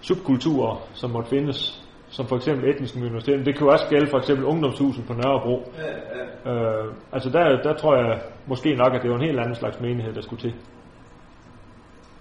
[0.00, 4.18] subkulturer, som måtte findes, som for eksempel etniske minoriteter, det kan jo også gælde for
[4.18, 5.72] eksempel ungdomshuset på Nørrebro.
[5.78, 6.52] Ja, ja.
[6.52, 9.80] Øh, altså der, der tror jeg måske nok, at det var en helt anden slags
[9.80, 10.54] menighed, der skulle til.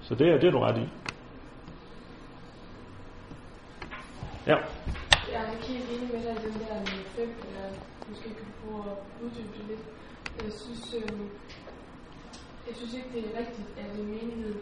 [0.09, 0.87] Så det, er- det er du ret i.
[4.47, 4.55] Ja.
[5.31, 7.69] Jeg er ikke helt enig med dig i den der med fem, eller
[8.09, 9.83] måske kan du prøve at uddybe det lidt.
[10.43, 11.19] Jeg synes, øh,
[12.67, 14.55] jeg synes ikke, det er rigtigt, at en menighed...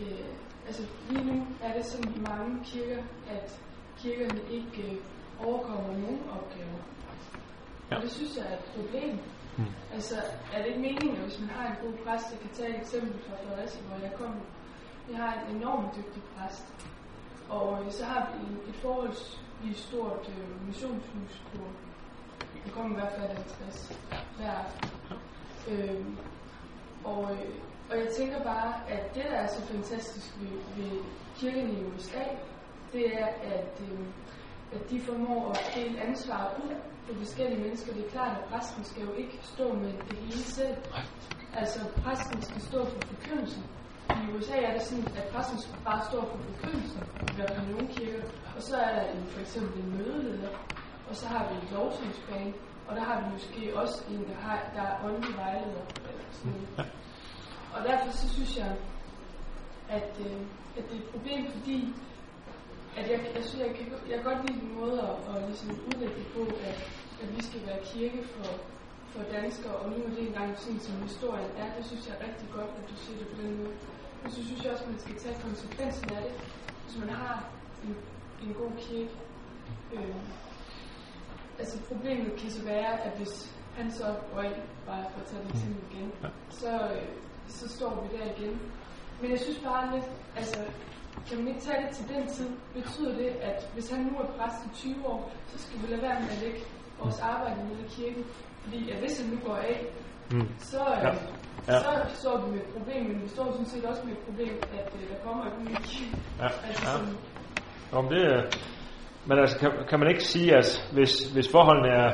[0.00, 0.24] Øh,
[0.66, 3.60] altså lige nu er det sådan i mange kirker, at
[3.98, 4.96] kirkerne ikke øh,
[5.46, 6.78] overkommer nogen opgaver.
[7.90, 7.96] Ja.
[7.96, 9.18] Og det synes jeg er et problem.
[9.58, 9.64] Mm.
[9.94, 10.14] Altså,
[10.54, 12.80] er det ikke meningen, at hvis man har en god præst, jeg kan tage et
[12.80, 14.34] eksempel fra Fredericia, hvor jeg kom.
[15.12, 16.66] Vi har en enormt dygtig præst.
[17.48, 21.58] Og øh, så har vi et forholdsvis stort øh, missionshus på,
[22.64, 23.98] der kommer i hvert fald 50
[24.36, 24.90] hver aften.
[25.70, 26.04] Øh,
[27.04, 27.54] og, øh,
[27.90, 30.98] og jeg tænker bare, at det, der er så fantastisk ved, ved
[31.36, 32.24] kirken i USA,
[32.92, 33.98] det er, at, øh,
[34.72, 36.74] at de formår at dele ansvar ud
[37.08, 37.92] på forskellige mennesker.
[37.92, 40.76] Det er klart, at præsten skal jo ikke stå med det hele selv.
[41.54, 43.62] Altså, præsten skal stå for forkyndelsen.
[44.22, 47.02] I USA er det sådan, at præsten bare står for forkyndelsen,
[47.32, 48.22] i hvert fald i nogle kirker.
[48.56, 50.48] Og så er der en, for eksempel en mødeleder,
[51.08, 52.52] og så har vi en lovsynsbane,
[52.88, 55.84] og der har vi måske også en, der, har, der er åndelig vejleder.
[56.08, 56.66] Eller sådan.
[57.74, 58.76] Og derfor så synes jeg,
[59.88, 60.40] at, øh,
[60.76, 61.94] at det er et problem, fordi
[62.96, 65.70] at jeg, jeg, synes, jeg, kan, jeg kan godt lide den måde at, at ligesom
[65.70, 66.76] udlægge det på, at,
[67.22, 68.50] at vi skal være kirke for,
[69.12, 71.74] for danskere, og nu er det engang sådan, som historien er.
[71.76, 73.74] Det synes jeg er rigtig godt, at du siger det på den måde.
[74.22, 76.32] Men så synes jeg også, at man skal tage konsekvensen af det,
[76.84, 77.44] hvis man har
[77.84, 77.96] en,
[78.48, 79.10] en god kirke.
[79.94, 80.16] Øh,
[81.58, 84.52] altså problemet kan så være, at hvis han så røg,
[84.86, 86.12] bare for at tage det eksempel igen,
[86.50, 87.08] så, øh,
[87.48, 88.60] så står vi der igen.
[89.20, 90.04] Men jeg synes bare lidt,
[90.36, 90.58] altså,
[91.28, 92.50] kan man ikke tage det til den tid?
[92.74, 96.02] Betyder det, at hvis han nu er præst i 20 år, så skal vi lade
[96.02, 96.60] være med at lægge
[97.00, 98.24] vores arbejde nede i kirken?
[98.62, 99.86] Fordi at hvis han nu går af,
[100.32, 100.48] Mm.
[100.58, 101.02] så, øh,
[101.68, 101.72] Ja.
[101.72, 101.78] Ja.
[101.78, 104.54] så står vi med et problem, men vi står sådan set også med et problem,
[104.78, 106.02] at øh, der kommer et nyt.
[106.40, 106.44] Ja.
[106.44, 106.90] Altså, ja.
[106.90, 107.14] sådan,
[107.92, 108.42] Om det, er-
[109.26, 112.10] men altså, kan, kan man ikke sige, at hvis, hvis forholdene er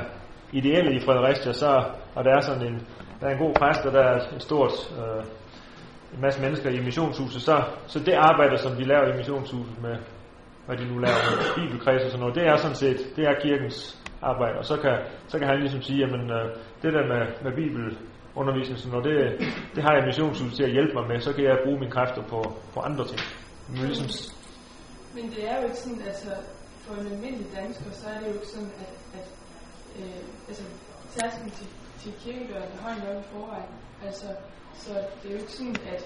[0.53, 2.87] ideelle i Fredericia, så, og der er sådan en,
[3.21, 5.25] der er en god præst, og der er et stort, øh,
[6.15, 9.97] en masse mennesker i missionshuset, så, så det arbejde, som de laver i missionshuset med,
[10.67, 13.35] hvad de nu laver med bibelkreds og sådan noget, det er sådan set, det er
[13.43, 14.99] kirkens arbejde, og så kan,
[15.29, 16.47] så kan han ligesom sige, jamen øh,
[16.83, 19.19] det der med, med bibelundervisning, sådan noget, det,
[19.75, 21.91] det har jeg i missionshuset til at hjælpe mig med, så kan jeg bruge mine
[21.91, 22.41] kræfter på,
[22.75, 23.21] på andre ting.
[23.69, 24.09] Men ligesom,
[25.17, 26.31] Men det er jo ikke sådan, altså
[26.85, 29.29] for en almindelig dansker, så er det jo ikke sådan, at, at
[30.01, 30.65] øh, altså,
[31.15, 31.69] tærsken til,
[32.01, 33.73] til kirkedøren er høj nok i forvejen.
[34.07, 34.27] Altså,
[34.75, 36.03] så det er jo ikke sådan, at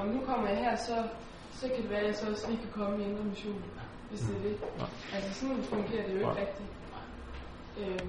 [0.00, 0.96] om nu kommer jeg her, så,
[1.52, 3.62] så kan det være, at jeg så også lige kan komme i indre mission,
[4.10, 4.56] hvis det er det.
[5.14, 6.70] Altså sådan fungerer det jo ikke rigtigt.
[7.80, 8.08] Øh,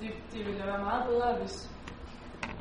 [0.00, 1.70] det, det ville da være meget bedre, hvis,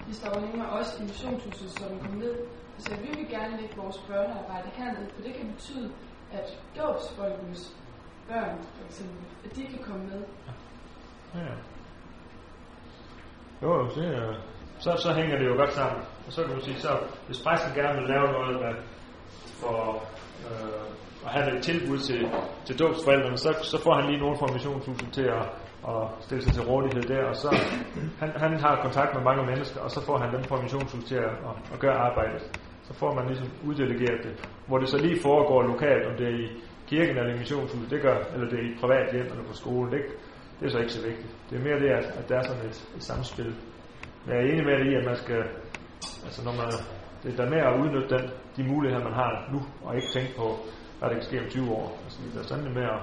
[0.05, 2.35] hvis der var nogen af os i missionshuset, som kom ned
[2.77, 5.91] og sagde, vi vil gerne lægge vores børnearbejde hernede, for det kan betyde,
[6.31, 7.75] at dåbsfolkens
[8.27, 10.21] børn, for eksempel, at de kan komme med.
[11.35, 11.53] Ja.
[13.61, 14.33] Jo, det er,
[14.79, 16.03] så, så hænger det jo godt sammen.
[16.27, 18.73] Og så kan man sige, så hvis præsten gerne vil lave noget med,
[19.59, 20.03] for
[20.47, 20.74] øh,
[21.25, 22.19] og have et tilbud til,
[22.65, 25.45] til dåbsforældrene, så, så får han lige nogen fra missionshuset til at,
[25.91, 27.49] at stille sig til rådighed der, og så
[28.19, 31.15] han, han har kontakt med mange mennesker, og så får han dem fra missionshuset til
[31.15, 32.41] at, at, at gøre arbejdet.
[32.87, 34.33] Så får man ligesom uddelegeret det.
[34.67, 36.47] Hvor det så lige foregår lokalt, om det er i
[36.87, 39.53] kirken eller i missionshuset, det gør, eller det er i et privat hjem eller på
[39.53, 40.01] skole, det,
[40.59, 41.31] det er så ikke så vigtigt.
[41.49, 43.55] Det er mere det, at, at der er sådan et, et samspil.
[44.25, 45.41] Men jeg er enig med dig i, at man skal,
[46.25, 46.67] altså når man,
[47.23, 48.23] det er der med at udnytte den,
[48.57, 50.47] de muligheder, man har nu, og ikke tænke på,
[51.09, 51.87] der kan ske om 20 år.
[52.03, 53.01] Altså, det er sådan med at,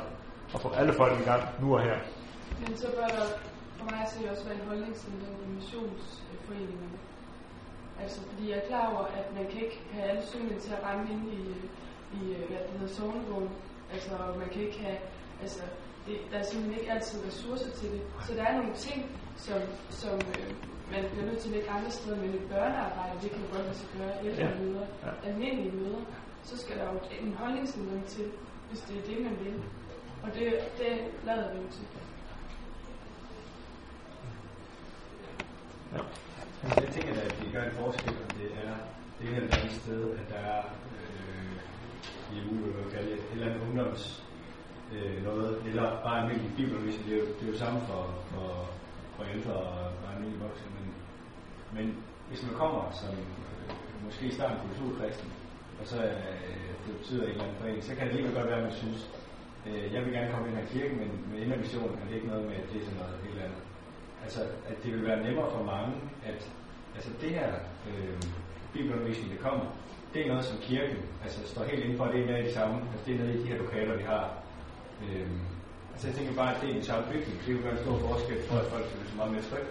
[0.55, 1.97] at få alle folk i gang nu og her.
[2.61, 3.25] Men så bør der
[3.79, 6.99] for mig at se også være en holdningsændring i missionsforeningerne.
[8.03, 10.81] Altså, fordi jeg er klar over, at man kan ikke have alle søgende til at
[10.87, 11.41] ramme ind i,
[12.19, 13.51] i øh, hvad det hedder, sognebogen.
[13.93, 14.99] Altså, man kan ikke have,
[15.43, 15.63] altså,
[16.07, 18.03] det, der er simpelthen ikke altid ressourcer til det.
[18.27, 18.99] Så der er nogle ting,
[19.37, 20.51] som, som øh,
[20.93, 23.65] man bliver nødt til at lægge andre steder, men et børnearbejde, det kan jo godt
[23.69, 24.59] lade sig gøre, ældre Ja.
[24.61, 25.29] møder, Ja.
[25.29, 26.03] almindelige møder,
[26.45, 28.33] så skal der jo en holdningsændring til,
[28.69, 29.63] hvis det er det, man vil.
[30.23, 30.93] Og det, det
[31.25, 31.87] lader vi jo til.
[35.93, 35.99] Ja.
[36.63, 38.75] Altså, jeg tænker, at det gør en forskel, om det er
[39.19, 40.63] det ene eller det andet sted, at der er
[40.99, 44.25] øh, i uge, eller kalde det, et eller andet ungdoms
[44.93, 47.09] øh, noget, eller bare almindelig bibelundervisning.
[47.09, 48.69] Det er jo det, er jo samme for, for,
[49.17, 50.87] for ældre og, og almindelige voksne, men,
[51.77, 55.33] men hvis man kommer som øh, måske i starten kulturkristen,
[55.83, 55.99] og så
[56.49, 58.79] øh, det betyder ikke noget for en, så kan det alligevel godt være, at man
[58.83, 59.01] synes,
[59.67, 62.45] øh, jeg vil gerne komme ind i kirken, men med indervision er det ikke noget
[62.49, 63.63] med, at det er sådan noget helt andet.
[64.25, 65.93] Altså, at det vil være nemmere for mange,
[66.31, 66.41] at
[66.97, 67.51] altså det her
[67.89, 68.21] øh,
[68.73, 69.65] bibelundervisning, der kommer,
[70.15, 72.55] det er noget, som kirken altså, står helt inden for, det er med i det
[72.55, 74.25] samme, altså det er nede i de her lokaler, vi har.
[75.03, 75.31] Øh,
[75.93, 77.99] altså jeg tænker bare, at det er en samme bygning, det vil være en stor
[78.09, 79.71] forskel for, at folk føler sig meget mere trygge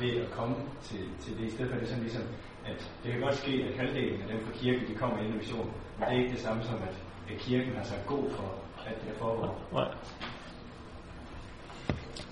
[0.00, 0.56] ved at komme
[0.88, 2.26] til, til det, i stedet for at det sådan ligesom,
[2.70, 5.38] at det kan godt ske, at halvdelen af dem fra kirken, de kommer ind i
[5.38, 6.96] vision, men det er ikke det samme som, at,
[7.30, 8.48] at kirken har sagt god for,
[8.86, 9.52] at det foregår.
[9.72, 9.88] Nej.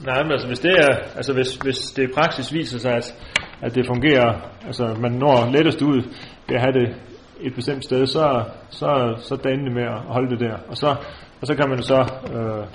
[0.05, 3.15] Nej, men altså hvis det er, altså hvis, hvis det i praksis viser sig, at,
[3.63, 6.03] at det fungerer, altså man når lettest ud
[6.49, 6.97] ved at have det
[7.41, 10.57] et bestemt sted, så, så, så danne med at holde det der.
[10.69, 10.97] Og så,
[11.41, 12.01] og så kan man så,
[12.35, 12.67] øh,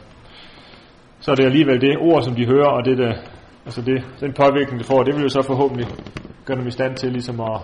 [1.20, 3.14] så er det alligevel det ord, som de hører, og det der,
[3.66, 5.88] altså det, den påvirkning, det får, det vil jo så forhåbentlig
[6.50, 7.60] gøre dem i stand til ligesom at,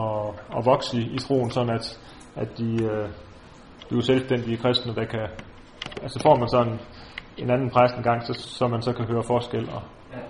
[0.00, 0.26] at,
[0.56, 1.86] at vokse i, i troen, sådan at,
[2.42, 3.08] at de øh,
[3.88, 5.26] bliver selvstændige kristne, der kan,
[6.04, 6.76] altså får man sådan
[7.42, 9.64] en anden præst en gang, så, så man så kan høre forskel.
[9.76, 9.82] Og,
[10.16, 10.22] Ja.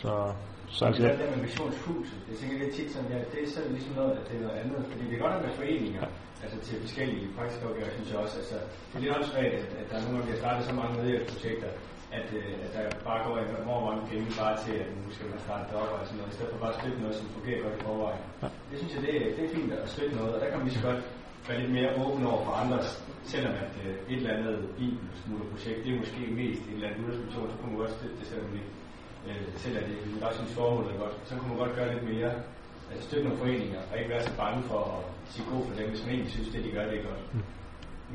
[0.00, 0.12] så,
[0.68, 3.38] så Så altså, det der med missionshuset, jeg tænker, det er tit sådan, ja, det
[3.44, 5.54] er sådan ligesom noget, at det er noget andet, fordi det er godt nok med
[5.60, 6.04] foreninger,
[6.42, 8.56] altså til forskellige praktiske opgaver, synes jeg også, altså,
[8.88, 11.70] det er lidt åndssvagt, at, at der er nogle gange bliver startet så mange nødhjælpsprojekter,
[12.18, 15.26] at, øh, at der bare går en hvor mange penge bare til, at nu skal
[15.32, 17.26] man starte det op og sådan noget, i stedet for bare at støtte noget, som
[17.36, 18.22] fungerer godt i forvejen.
[18.42, 18.48] Ja.
[18.70, 20.78] Det synes jeg, det er, det er fint at støtte noget, og der kan lige
[20.78, 21.00] så godt
[21.48, 22.88] være lidt mere åben over for andres,
[23.32, 27.50] selvom at øh, et eller andet bibelsmuglerprojekt, det er måske mest en eller anden udlandsmission,
[27.50, 28.70] så kunne man godt støtte det, selvom ikke
[29.28, 32.04] øh, selv er det, bare synes formålet er godt, så kunne man godt gøre lidt
[32.12, 32.32] mere,
[32.90, 35.02] altså støtte nogle foreninger, og ikke være så bange for at
[35.32, 37.22] sige god for dem, hvis man egentlig synes, det de gør, det er godt.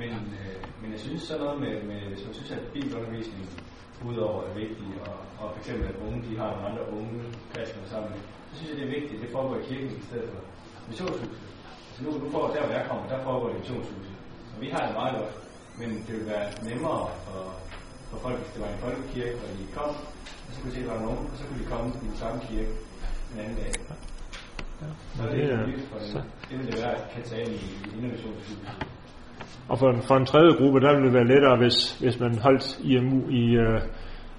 [0.02, 3.44] Men, øh, men jeg synes sådan noget med, med man synes, at bibelundervisning
[4.10, 7.14] udover er vigtig, og, og eksempel at unge, de har nogle andre unge
[7.54, 8.20] kristne sammen med,
[8.50, 10.42] så synes jeg, det er vigtigt, at det foregår i kirken i stedet for
[10.90, 11.40] missionshuset.
[11.88, 14.16] Altså nu, nu får der, hvor jeg kommer, der foregår det i missionshuset.
[14.56, 15.32] Og vi har det meget godt,
[15.80, 17.42] men det vil være nemmere for,
[18.10, 19.92] for folk, hvis det var en folkekirke, hvor de kom,
[20.46, 22.08] og så kunne de se, at der var nogen, og så kunne de komme i
[22.12, 22.72] den samme kirke
[23.34, 23.74] en anden dag.
[25.16, 26.08] Så er det, det, er- det, for dem.
[26.14, 28.60] så, det vil det være, at kan tage i, i innovationshuset.
[29.70, 32.40] Og for en, for en tredje gruppe, der ville det være lettere, hvis, hvis man
[32.40, 33.80] holdt IMU i, øh,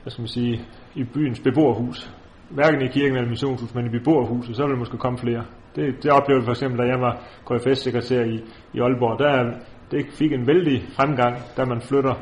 [0.03, 0.61] hvad skal man sige,
[0.95, 2.13] i byens beboerhus.
[2.51, 5.45] Hverken i kirken eller missionshus, men i beboerhuset, så ville der måske komme flere.
[5.77, 7.15] Det, det oplevede vi for eksempel, da jeg var
[7.47, 8.37] KFS-sekretær i,
[8.75, 9.19] i Aalborg.
[9.19, 9.53] Der,
[9.91, 12.15] det fik en vældig fremgang, da man flytter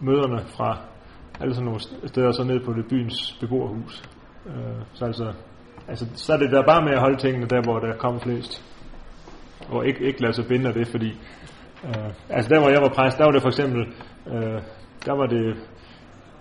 [0.00, 0.78] møderne fra
[1.40, 4.02] alle sådan nogle steder så ned på det byens beboerhus.
[4.46, 5.32] Øh, så altså,
[5.88, 8.64] altså, så er det der bare med at holde tingene der, hvor der kommer flest.
[9.68, 11.12] Og ikke, ikke lade sig binde af det, fordi
[11.84, 13.80] Øh, altså der hvor jeg var præst, der var det for eksempel,
[14.32, 14.58] øh,
[15.06, 15.56] der var det,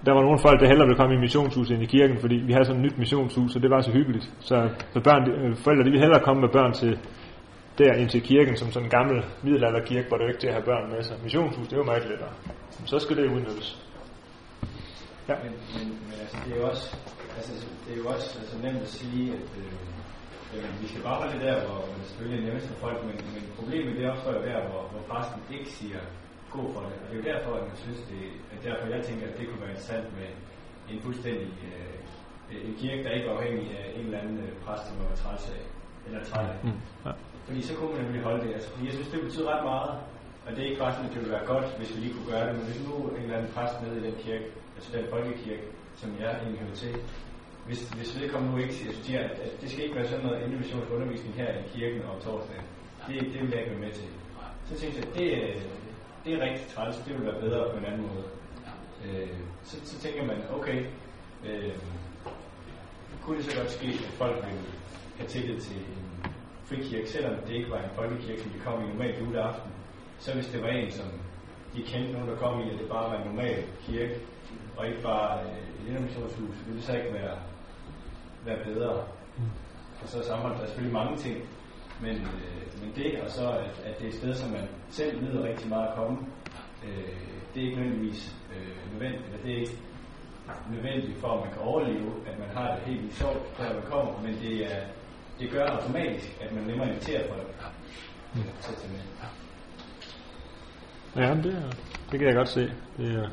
[0.06, 2.54] der var nogle folk, der hellere ville komme i missionshuset end i kirken, fordi vi
[2.54, 4.26] havde sådan et nyt missionshus, og det var så hyggeligt.
[4.40, 7.00] Så, så børn, de, øh, forældre, de ville hellere komme med børn til
[7.78, 10.54] der ind til kirken, som sådan en gammel middelalderkirke, hvor det jo ikke til at
[10.54, 11.16] have børn med sig.
[11.24, 12.34] Missionshus, det er jo meget lettere.
[12.80, 13.70] Men så skal det udnyttes.
[15.30, 15.36] Ja.
[15.44, 16.98] Men, men, men altså, det er jo også,
[17.38, 17.54] altså,
[17.88, 19.72] det er jo også altså, nemt at sige, at øh,
[20.54, 23.18] jamen, vi skal bare holde det der, hvor man selvfølgelig er nemmest for folk, men,
[23.36, 26.02] men problemet det opstår jo der, hvor, hvor præsten ikke siger
[26.56, 26.98] god for det.
[27.02, 28.24] Og det er jo derfor, at man synes, det,
[28.54, 30.30] at derfor jeg tænker, at det kunne være interessant med
[30.92, 31.98] en fuldstændig øh,
[32.68, 35.44] en kirke, der ikke er afhængig af en eller anden øh, præst, som var træt
[35.58, 35.64] af,
[36.08, 36.60] eller træt af.
[36.64, 36.80] Mm.
[37.06, 37.12] Ja.
[37.48, 38.54] Fordi så kunne man nemlig holde det.
[38.54, 39.94] Altså, fordi jeg synes, det betyder ret meget.
[40.46, 42.32] Og det er ikke bare sådan, at det ville være godt, hvis vi lige kunne
[42.34, 42.56] gøre det.
[42.58, 44.46] Men hvis nu en eller anden præst nede i den kirke,
[44.76, 45.66] altså den folkekirke,
[46.02, 46.94] som jeg egentlig hører til,
[47.68, 50.88] hvis, hvis vedkommende nu ikke siger, at, at, det skal ikke være sådan noget individuel
[50.96, 52.64] undervisning her i kirken om torsdagen.
[53.08, 54.08] Det, det vil jeg ikke være med til.
[54.66, 55.60] Så tænkte jeg, det, er-
[56.26, 56.96] det er rigtig træls.
[56.98, 58.24] Det vil være bedre på en anden måde.
[59.06, 59.30] Øh,
[59.64, 60.86] så, så tænker man, okay,
[61.46, 61.74] øh,
[63.24, 64.62] kunne det så godt ske, at folk ville
[65.18, 66.32] have tillid til en
[66.66, 69.72] frikirke, selvom det ikke var en folkekirke, som de kom i normalt juleaften.
[70.20, 71.06] Så hvis det var en, som
[71.76, 74.16] de kendte nogen, der kom i, at det bare var en normal kirke,
[74.78, 77.38] og ikke bare øh, et indermissionshus, ville det så ikke være,
[78.48, 78.90] være bedre.
[80.02, 81.38] Og så sammenholdt der er selvfølgelig mange ting,
[82.02, 85.22] Men, øh, men det, og så at, at det er et sted, som man selv
[85.24, 86.18] nyder rigtig meget at komme,
[86.86, 87.18] øh,
[87.54, 89.78] det er ikke nødvendigvis øh, nødvendigt, eller det er ikke
[90.72, 93.84] nødvendigt for, at man kan overleve, at man har det helt vildt sjovt, der man
[93.92, 94.82] kommer, men det, er,
[95.40, 97.48] det gør automatisk, at man nemmere inviterer folk
[98.62, 99.02] til at tage med.
[101.24, 101.72] Ja, det, er-
[102.12, 102.72] det kan jeg godt se.
[102.98, 103.30] Det, er-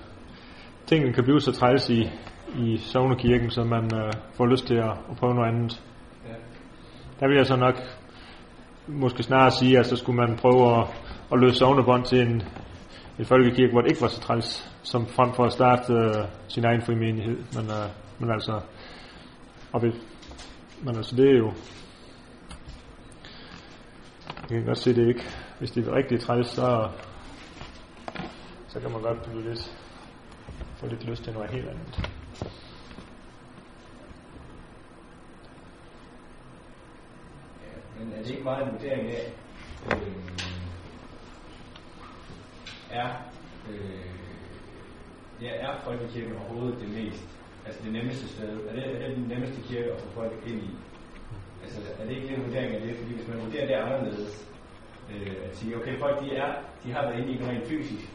[0.87, 2.11] tingene kan blive så træls i,
[2.59, 5.83] i Sognekirken, så man øh, får lyst til at, at prøve noget andet.
[6.29, 6.35] Ja.
[7.21, 7.75] Der vil jeg så nok
[8.87, 10.87] måske snarere sige, at så skulle man prøve at,
[11.33, 12.43] at løse sovnebånd til en,
[13.19, 16.65] en folkekirke, hvor det ikke var så træls, som frem for at starte øh, sin
[16.65, 17.37] egen frimenighed.
[17.37, 17.89] Men, øh,
[18.19, 18.61] men altså,
[19.73, 19.93] og vi,
[20.83, 21.53] men altså det er jo,
[24.51, 25.23] jeg kan godt se det ikke.
[25.59, 26.89] Hvis det er rigtig træls, så,
[28.69, 29.77] så kan man godt blive lidt,
[30.77, 32.11] få lidt lyst til noget helt andet.
[37.99, 39.33] Men er det ikke meget en vurdering af,
[39.93, 40.13] øh,
[42.91, 43.09] er,
[43.71, 44.11] øh,
[45.43, 47.25] ja, er folkekirken overhovedet det mest,
[47.67, 48.61] altså det nemmeste sted?
[48.69, 50.71] Er det, er det den nemmeste kirke at få folk ind i?
[51.65, 52.97] Altså er det ikke en vurdering af det?
[52.97, 54.47] Fordi hvis man vurderer det anderledes,
[55.13, 56.53] øh, at sige, okay, folk de er,
[56.85, 58.09] de har været inde i det rent fysisk,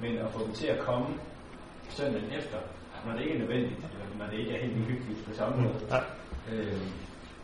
[0.00, 1.06] men at få dem til at komme
[1.88, 2.58] søndagen efter,
[3.06, 5.74] når det ikke er nødvendigt, eller når det ikke er helt hyggeligt på samme måde,
[5.90, 5.98] Ja.
[6.52, 6.82] Øh,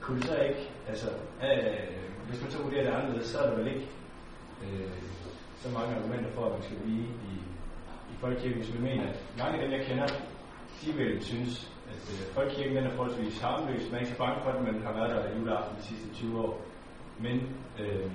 [0.09, 1.09] kunne det så ikke, altså,
[1.43, 1.97] øh,
[2.29, 3.89] hvis man så vurderer det anderledes, så er der vel ikke
[4.65, 5.03] øh,
[5.57, 7.35] så mange argumenter for, at man skal blive i,
[8.13, 10.07] i folkekirken, hvis vi mener, at mange af dem, jeg kender,
[10.83, 13.83] de vil synes, at øh, folkekirken den er forholdsvis harmløs.
[13.85, 16.15] Man er ikke så bange for, at man har været der i juleaften de sidste
[16.15, 16.61] 20 år.
[17.21, 18.11] Men øh,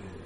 [0.00, 0.20] øh,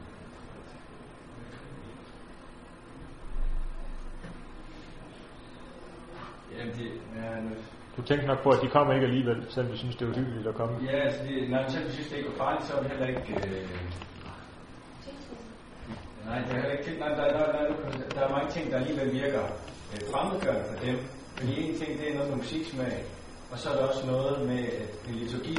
[6.59, 7.41] Jamen, det, ja,
[7.97, 10.47] du tænker nok på, at de kommer ikke alligevel, selvom vi synes, det er hyggeligt
[10.47, 10.74] at komme.
[10.91, 13.07] Ja, altså, det, når man selv synes, det ikke var farligt, så er det heller
[13.07, 13.32] ikke...
[13.34, 13.68] Øh...
[16.26, 16.99] Nej, det er heller ikke...
[16.99, 17.64] Nej, der, der, der,
[18.14, 19.43] der, er mange ting, der alligevel virker
[19.93, 20.97] øh, fremmedgørende for dem.
[21.36, 23.05] Fordi en ting, det er noget med musiksmag,
[23.53, 25.57] og så er der også noget med, at en liturgi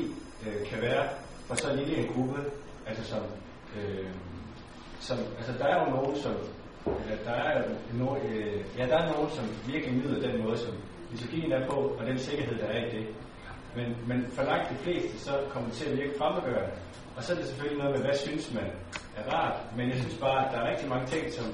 [0.47, 1.05] øh, kan være
[1.47, 2.39] for så lille en gruppe,
[2.87, 3.21] altså som...
[3.77, 4.07] Øh,
[4.99, 6.33] som altså, der er jo nogen, som...
[6.85, 10.57] Eller, der er jo no, øh, ja, der er nogen, som virkelig nyder den måde,
[10.57, 10.73] som
[11.11, 13.07] liturgien er på, og den sikkerhed, der er i det.
[13.75, 16.73] Men, men for langt de fleste, så kommer det til at virke fremmedgørende.
[17.15, 18.67] Og så er det selvfølgelig noget med, hvad synes man
[19.17, 19.57] er rart.
[19.77, 21.45] Men jeg synes bare, at der er rigtig mange ting, som,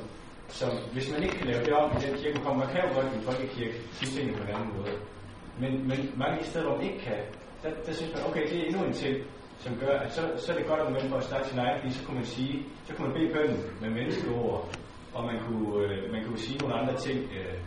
[0.48, 2.94] som hvis man ikke kan lave det om i den kirke, kommer man kan jo
[2.96, 4.96] godt i en folkekirke sige tingene på en anden måde.
[5.60, 7.22] Men, men mange steder, hvor man ikke kan,
[7.64, 9.18] der, der synes man, okay, det er endnu en ting,
[9.60, 11.94] som gør, at så, så er det godt at for at starte sin egen, fordi
[11.94, 14.70] så kunne man sige, så kunne man bede bønden med menneskeord,
[15.14, 17.58] og man kunne, øh, man kunne sige nogle andre ting øh,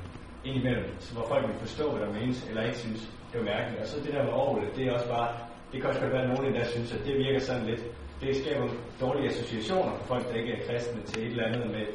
[0.45, 3.01] indimellem, så hvor folk vil forstå, hvad der menes, eller ikke synes,
[3.33, 3.81] det var mærkeligt.
[3.83, 5.29] Og så det der med orglet, det er også bare,
[5.73, 7.83] det kan også godt være, at nogen der synes, at det virker sådan lidt,
[8.21, 8.69] det skaber
[9.01, 11.87] dårlige associationer for folk, der ikke er kristne, til et eller andet med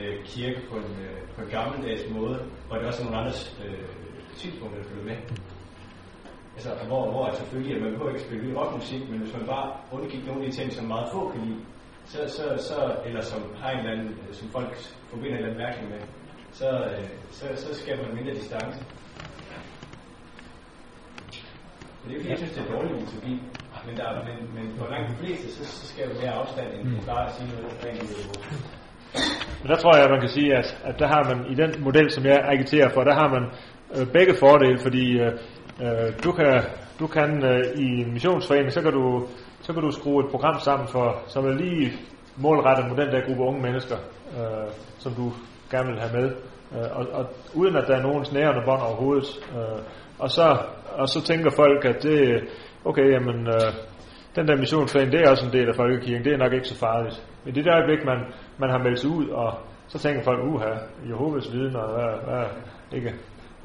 [0.00, 3.58] øh, kirke på en, øh, på en gammeldags måde, hvor det også er nogle andres
[3.64, 3.84] øh,
[4.36, 5.16] synspunkter, der følger med.
[6.54, 9.72] Altså, hvor, hvor altså, selvfølgelig, at man behøver ikke spille rockmusik, men hvis man bare
[9.92, 11.60] undgik nogle af de ting, som meget få kan lide,
[12.04, 14.76] så, så, så, eller som har en eller anden, øh, som folk
[15.10, 16.00] forbinder en eller anden mærkning med,
[16.52, 18.78] så, øh, så, så skaber man mindre distance.
[22.08, 23.42] Det er jo jeg synes, det er dårlig liturgi,
[23.86, 26.66] men, der, er- men, men for langt de fleste, så, så skal jo mere afstand,
[26.74, 28.28] end bare at sige noget rent.
[29.62, 31.82] Men der tror jeg, at man kan sige, at, at der har man i den
[31.84, 33.44] model, som jeg agiterer for, der har man
[33.96, 35.32] øh, begge fordele, fordi øh,
[35.82, 36.62] øh, du kan,
[36.98, 39.26] du kan øh, i en missionsforening, så kan du
[39.60, 41.92] så kan du skrue et program sammen for, som er lige
[42.36, 43.96] målrettet mod den der gruppe unge mennesker,
[44.38, 45.32] øh, som du
[45.72, 46.28] gerne vil have med.
[46.74, 49.28] Øh, og, og uden at der er nogen snærende bånd overhovedet.
[49.56, 49.80] Øh,
[50.18, 50.58] og, så,
[51.00, 52.44] og så tænker folk, at det,
[52.84, 53.68] okay, jamen, øh,
[54.36, 56.78] den der missionsforening, det er også en del af folkekirken, det er nok ikke så
[56.78, 57.26] farligt.
[57.44, 58.18] Men det der øjeblik, man,
[58.58, 59.58] man har meldt sig ud, og
[59.88, 60.72] så tænker folk, uha,
[61.08, 62.44] Jehovas viden, og hvad, hvad,
[62.92, 63.14] ikke?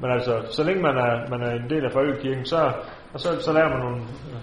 [0.00, 2.72] Men altså, så længe man er, man er en del af folkekirken, så,
[3.12, 4.40] og så, så laver man nogle øh,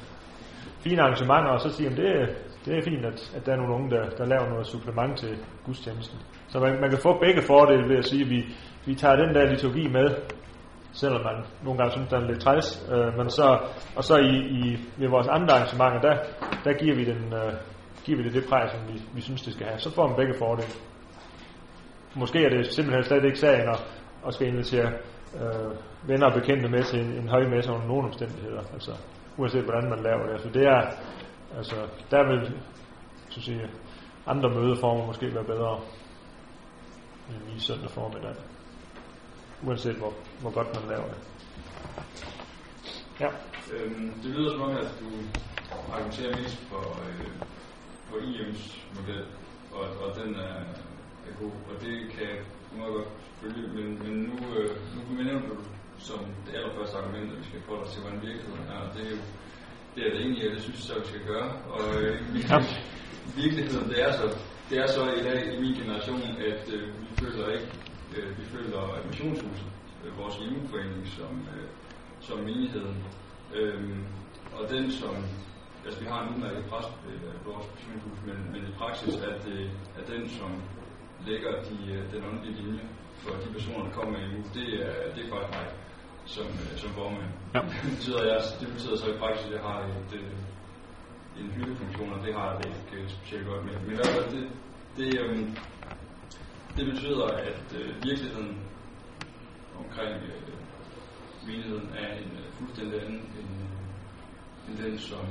[0.79, 2.35] fine arrangementer, og så siger man, det,
[2.65, 5.37] det er fint, at, at der er nogle unge, der, der laver noget supplement til
[5.65, 6.19] gudstjenesten.
[6.55, 8.45] Så man, man kan få begge fordele ved at sige, at vi,
[8.85, 10.07] vi tager den der liturgi med,
[10.91, 13.59] selvom man nogle gange synes, den er lidt træls, øh, men så,
[13.95, 14.61] og så i, i,
[14.97, 16.15] ved vores andre arrangementer, der,
[16.65, 17.53] der giver vi den, øh,
[18.03, 19.79] giver vi det det præg, som vi, vi synes, det skal have.
[19.79, 20.73] Så får man begge fordele.
[22.15, 23.79] Måske er det simpelthen slet ikke sagen at,
[24.27, 24.89] at skal invitere
[25.41, 25.71] øh,
[26.09, 28.61] venner og bekendte med til en, en højmesse under nogle omstændigheder.
[28.73, 28.91] Altså,
[29.37, 30.31] uanset hvordan man laver det.
[30.31, 30.81] Altså, det er,
[31.57, 31.75] altså,
[32.11, 32.53] der vil
[33.29, 33.61] så sige,
[34.27, 35.79] andre mødeformer måske være bedre
[37.29, 38.35] end lige søndag formiddag.
[39.63, 41.19] Uanset hvor, hvor godt man laver det.
[43.19, 43.29] Ja.
[43.73, 45.09] Øhm, det lyder som om, at du
[45.93, 47.31] argumenterer mest for, øh,
[48.09, 48.65] for IM's
[48.99, 49.25] model,
[49.71, 50.59] og, og den er,
[51.27, 52.37] er god, og det kan jeg
[52.77, 53.07] meget godt
[53.41, 54.77] følge, men, men nu, øh,
[55.09, 55.55] nu nævner du
[55.97, 59.05] som det allerførste argument, at vi skal forholde os til, hvordan virkeligheden er, og det
[59.07, 59.17] er jo
[59.95, 62.15] det er det egentlig, det synes jeg, vi skal gøre, og øh,
[62.49, 62.57] Ja.
[63.35, 64.37] virkeligheden, det er så,
[64.69, 67.71] det er så i dag i min generation, at øh, vi føler ikke,
[68.17, 69.67] øh, vi føler missionshuset,
[70.05, 71.67] øh, vores hjemmeforening som, øh,
[72.19, 73.03] som menigheden,
[73.55, 73.97] øh,
[74.57, 75.15] og den som,
[75.85, 79.35] altså vi har en udmærket præst øh, på vores missionshus, men, men i praksis er
[79.47, 80.51] det er den, som
[81.27, 82.83] lægger de, øh, den åndelige linje
[83.17, 85.67] for de personer, der kommer i det er, det er faktisk mig
[86.25, 87.31] som, øh, som formand.
[87.53, 87.59] Ja.
[87.83, 90.31] Det, betyder, jeg, det betyder så i praksis, at jeg har et, øh,
[91.39, 93.73] en hyldefunktion, og det har jeg det ikke øh, specielt godt med.
[93.79, 94.49] Men i hvert fald, det,
[94.97, 95.37] det, øh,
[96.77, 98.61] det betyder, at øh, virkeligheden
[99.79, 100.55] omkring øh,
[101.47, 105.25] menigheden er en øh, fuldstændig anden end, øh, end den, som,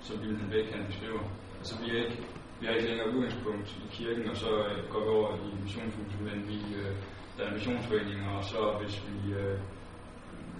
[0.00, 1.22] som Wilhelm Bæk han beskriver.
[1.58, 2.18] Altså vi er ikke,
[2.60, 6.20] vi har ikke længere udgangspunkt i kirken, og så øh, går vi over i missionshuset,
[6.20, 6.96] men vi, øh,
[7.38, 9.58] der er missionsforeninger, og så hvis vi øh,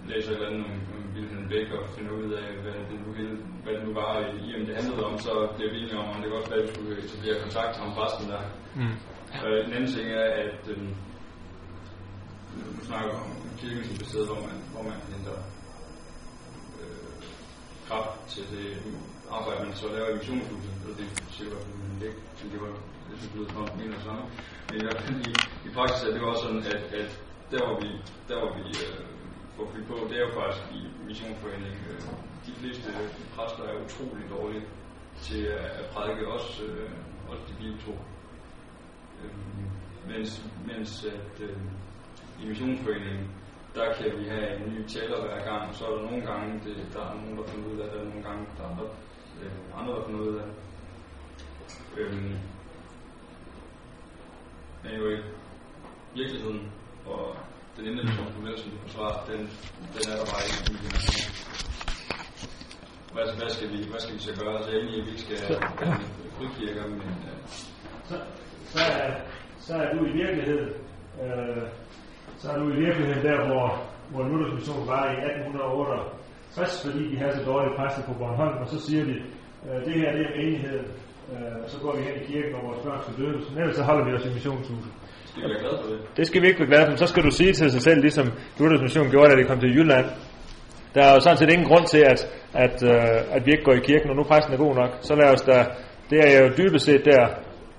[0.09, 3.37] læser et eller andet om, Wilhelm Bæk og finder ud af, hvad det nu, hele,
[3.63, 4.11] hvad det nu var
[4.45, 6.67] i, om det handlede om, så bliver vi enige om, om det godt være, at
[6.67, 8.41] vi skulle etablere kontakt til ham præsten der.
[8.79, 8.95] Mm.
[9.45, 10.77] Øh, en anden ting er, at øh,
[12.75, 15.37] nu snakker om kirken som et sted, hvor man, hvor man henter
[16.81, 17.23] øh,
[17.87, 18.67] kraft til det
[19.37, 21.59] arbejde, man så laver i missionshuset, og det siger jeg
[22.01, 22.73] i ikke, men det var
[23.09, 24.23] det synes lyder som om, det samme.
[24.69, 25.33] Men i hvert fald i,
[25.67, 27.09] i praksis er det jo også sådan, at, at
[27.51, 27.89] der hvor vi,
[28.27, 29.12] der, hvor vi øh,
[29.55, 31.81] får fyldt på, det er jo faktisk i missionsforeningen.
[31.91, 32.01] Øh,
[32.45, 32.89] de fleste
[33.35, 34.65] præster er utrolig dårlige
[35.21, 36.89] til at, prædike også, øh,
[37.29, 37.91] også de bibeltro.
[39.23, 39.31] Øh,
[40.07, 41.57] mens, mens at øh,
[42.41, 43.27] i missionsforeningen,
[43.75, 46.87] der kan vi have en ny tæller hver gang, så er der nogle gange, det,
[46.93, 48.85] der er nogen, der finder ud af det, og nogle gange, der er andre,
[49.43, 50.53] øh, andre der finder ud af det.
[51.97, 52.37] Øhm,
[54.83, 55.21] men jo i
[56.13, 56.71] virkeligheden,
[57.05, 57.35] og
[57.77, 59.41] den indlægsmodel, som du forsvarer, den,
[59.93, 60.75] den er der bare ikke i.
[63.13, 64.53] Hvad, hvad, skal vi, hvad skal vi så gøre?
[64.57, 65.59] Altså egentlig, at vi ikke skal have
[66.37, 67.37] frikirker, men øh,
[68.09, 68.15] så,
[68.73, 69.11] så, er,
[69.59, 70.69] så er du i virkeligheden,
[71.23, 71.63] øh,
[72.37, 73.67] så er du i virkeligheden der, hvor,
[74.11, 78.67] hvor Luthers mission var i 1868, fordi de havde så dårlige præster på Bornholm, og
[78.67, 79.15] så siger de,
[79.65, 80.87] øh, det her det er menigheden,
[81.33, 83.75] øh, og så går vi hen i kirken, og vores børn skal døbes, men ellers
[83.75, 84.93] så holder vi os i missionshuset.
[85.33, 85.99] Skal vi være glade for det.
[86.17, 88.27] Det skal vi ikke være glade for, så skal du sige til sig selv, ligesom
[88.59, 90.05] Luthers mission gjorde, da de kom til Jylland.
[90.95, 92.19] Der er jo sådan set ingen grund til, at,
[92.53, 94.91] at, øh, at vi ikke går i kirken, og nu præsten er god nok.
[95.01, 95.57] Så lad os da,
[96.09, 97.23] det er jo dybest set der,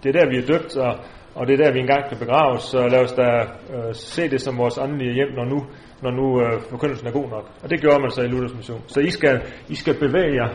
[0.03, 0.93] det er der, vi er døbt, og,
[1.35, 2.63] og det er der, vi engang kan begraves.
[2.63, 3.29] Så lad os da
[3.75, 5.59] øh, se det som vores åndelige hjem, når nu,
[6.03, 7.47] når nu øh, forkyndelsen er god nok.
[7.63, 8.83] Og det gjorde man så i Luthers mission.
[8.87, 10.51] Så I skal, I skal bevæge jer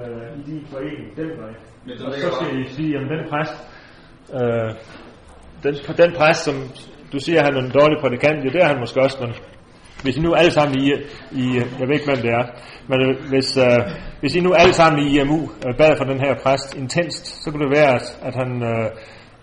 [0.00, 1.52] øh, i din forening den vej.
[1.86, 3.56] Men Og så skal I sige, at den præst,
[4.34, 4.70] øh,
[5.62, 6.54] den, den præst, som
[7.12, 9.34] du siger, han er en dårlig prædikant, ja, det er han måske også, men
[10.02, 10.92] hvis I nu alle sammen i,
[11.32, 11.44] i
[11.78, 12.44] jeg ved ikke, hvem det er,
[12.88, 12.98] men
[13.28, 13.80] hvis, øh,
[14.20, 17.50] hvis I nu alle sammen i IMU øh, bad for den her præst intenst, så
[17.50, 18.90] kunne det være, at, at han øh,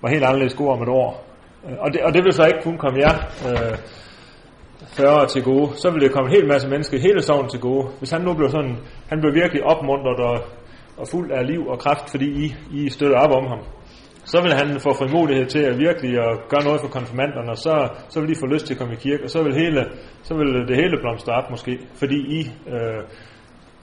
[0.02, 1.26] var helt anderledes god om et år.
[1.66, 3.16] Øh, og det, og det vil så ikke kun komme jer
[3.48, 3.78] øh,
[4.88, 7.60] 40 til gode, så vil det komme en hel masse mennesker i hele sovn til
[7.60, 7.88] gode.
[8.00, 8.78] Hvis han nu blev sådan,
[9.10, 10.38] han blev virkelig opmuntret og,
[10.98, 13.60] og fuld af liv og kraft, fordi I, I støtter op om ham,
[14.26, 17.90] så vil han få frimodighed til at virkelig at gøre noget for konfirmanderne, og så,
[18.10, 19.86] så vil de få lyst til at komme i kirke, og så vil, hele,
[20.24, 23.04] så vil det hele blomstre op måske, fordi I øh,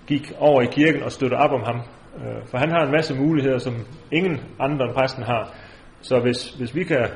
[0.06, 1.78] gik over i kirken og støtter op om ham.
[2.20, 3.74] Øh, for han har en masse muligheder, som
[4.12, 5.54] ingen andre end præsten har.
[6.00, 7.06] Så hvis, hvis vi kan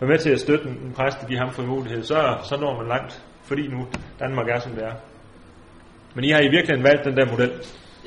[0.00, 2.88] være med til at støtte en præst og give ham frimodighed, så, så når man
[2.88, 3.86] langt, fordi nu
[4.20, 4.94] Danmark er, som det er.
[6.14, 7.52] Men I har i virkeligheden valgt den der model.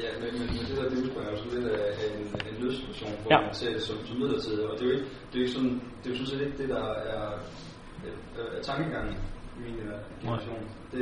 [0.04, 3.12] Ja, men, men, det der, det udspringer jo sådan lidt af af en, en nødsituation,
[3.22, 3.38] hvor Ja.
[3.38, 3.46] ja.
[3.48, 5.56] man ser det som, som midlertidigt, og det er jo ikke, det er jo ikke
[5.58, 9.16] sådan, det er jo sådan set ikke det, der er, er, er tankegangen
[9.58, 10.62] i min generation.
[10.94, 11.02] Det,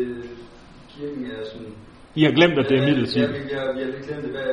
[0.93, 1.71] kirken er sådan...
[2.19, 3.33] I har glemt, at det er Ja, midlertidigt.
[3.37, 4.31] vi, vi, har, vi har lidt glemt det.
[4.37, 4.47] Hvad,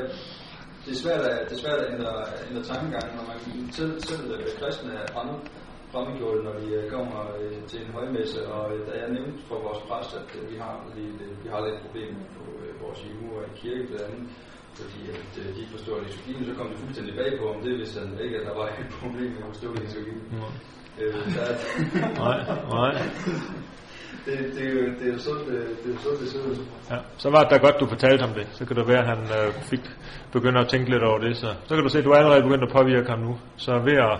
[0.84, 2.12] det er svært at, det er svært at ændre,
[2.48, 3.38] ændre tankegangen, når man
[3.78, 5.38] selv, selv øh, kristne er fremmed,
[5.92, 9.56] fremmedgjorte, når de øh, kommer øh, til en højmesse, og øh, da jeg nævnte for
[9.66, 12.55] vores præst, at øh, vi har øh, vi har lidt problemer på øh,
[12.86, 13.00] vores
[13.36, 14.24] og i kirke blandt andet,
[14.80, 17.58] fordi at, øh, de ikke forstår liturgien, så kom det fuldstændig bag på ham.
[17.66, 20.22] Det vidste han ikke, at der var et problem med at forstå liturgien.
[21.00, 21.58] Øh, der, er-
[22.24, 22.38] Nej,
[22.76, 22.92] nej.
[24.26, 26.56] det, det, er jo, det er jo sundt, øh, det er sundt, det ser ud.
[26.90, 28.46] Ja, så var det da godt, du fortalte ham det.
[28.52, 29.80] Så kan det være, at han øh, fik
[30.32, 31.36] begynder at tænke lidt over det.
[31.36, 33.38] Så, så kan du se, at du er allerede begyndt at påvirke ham nu.
[33.56, 34.16] Så ved at,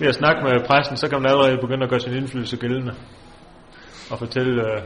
[0.00, 2.94] ved at snakke med præsten, så kan man allerede begynde at gøre sin indflydelse gældende.
[4.10, 4.82] Og fortælle øh,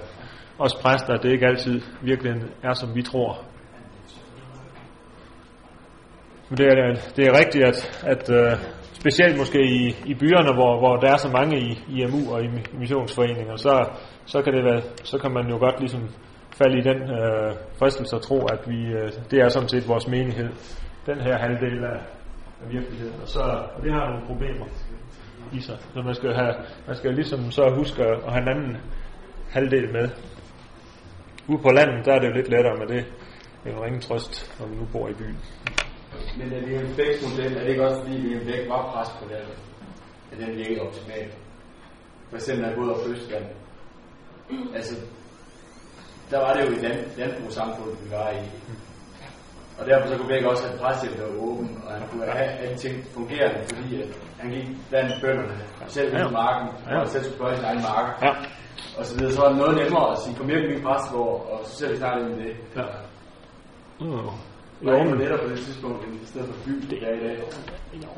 [0.61, 2.33] os præster, at det ikke altid virkelig
[2.63, 3.39] er, som vi tror.
[6.49, 7.79] Men det er, det er rigtigt, at,
[8.13, 8.59] at uh,
[8.93, 12.49] specielt måske i, i byerne, hvor, hvor der er så mange i IMU og i
[12.73, 13.89] missionsforeninger, så,
[14.25, 16.03] så, kan det være, så kan man jo godt ligesom
[16.59, 20.09] falde i den uh, fristelse at tro, at vi, uh, det er sådan set vores
[20.09, 20.51] menighed,
[21.07, 22.01] den her halvdel af,
[22.63, 23.21] af virkeligheden.
[23.23, 23.41] Og, så,
[23.75, 24.67] og det har nogle problemer
[25.53, 25.79] i sig.
[25.95, 26.55] Så man skal, have,
[26.87, 28.77] man skal ligesom så huske at, at have en anden
[29.51, 30.09] halvdel med.
[31.51, 33.03] Ude på landet, der er det jo lidt lettere med det.
[33.63, 35.39] Det er jo ingen trøst, når man nu bor i byen.
[36.39, 39.25] Men er William Bæks model, er det ikke også fordi William Bæk var pres på
[39.31, 39.41] det,
[40.33, 41.33] at den virkede optimalt?
[42.29, 43.45] For eksempel er gået over Østland.
[44.75, 44.95] Altså,
[46.31, 48.43] der var det jo et land, landbrugssamfund, vi var i.
[49.79, 52.51] Og derfor så kunne Bæk også have presset, der var åben, og han kunne have
[52.65, 56.29] alting fungerende, fordi at han gik blandt bønderne, selv ja.
[56.29, 56.69] i marken,
[57.01, 58.13] og selv skulle pløje sin egen marker.
[58.27, 58.33] Ja.
[58.99, 61.37] Og så videre, så var det noget nemmere at sige, kom hjem i min præstegård,
[61.53, 62.57] og så ser vi snart ind i det.
[62.77, 62.87] Ja.
[64.87, 67.39] Jo, men- netop på det tidspunkt, i stedet for by, det er i dag.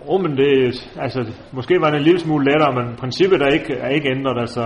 [0.09, 1.21] Jo, men det, altså,
[1.53, 4.41] måske var det en lille smule lettere, men princippet er ikke, er ikke ændret.
[4.41, 4.63] Altså,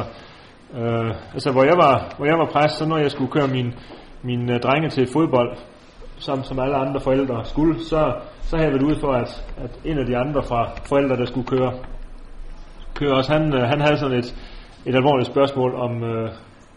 [0.79, 3.75] øh, altså hvor, jeg var, hvor jeg var præst, så når jeg skulle køre min,
[4.23, 5.57] mine øh, drenge til fodbold,
[6.19, 9.71] som, som alle andre forældre skulle, så, så havde jeg været ude for, at, at
[9.85, 11.73] en af de andre fra forældre, der skulle køre,
[12.95, 14.35] køre os, han, øh, han havde sådan et,
[14.87, 16.31] et alvorligt spørgsmål om, øh,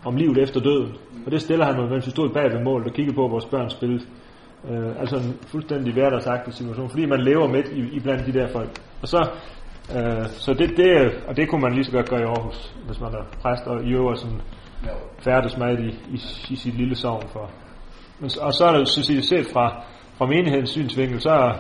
[0.06, 0.96] om livet efter døden.
[1.26, 3.46] Og det stiller han mig, mens vi stod bag ved målet og kiggede på, vores
[3.46, 4.04] børn spillede.
[4.70, 8.48] Øh, altså en fuldstændig hverdagsagtig situation, fordi man lever midt i, i blandt de der
[8.48, 8.70] folk.
[9.02, 9.30] Og så,
[9.96, 13.00] øh, så det, det, og det kunne man lige så godt gøre i Aarhus, hvis
[13.00, 14.42] man er præst og i øvrigt sådan
[15.20, 17.50] færdes med i, i, i sit lille sovn for.
[18.20, 19.84] Men, og så er det så set set fra,
[20.18, 21.54] fra menighedens synsvinkel, så,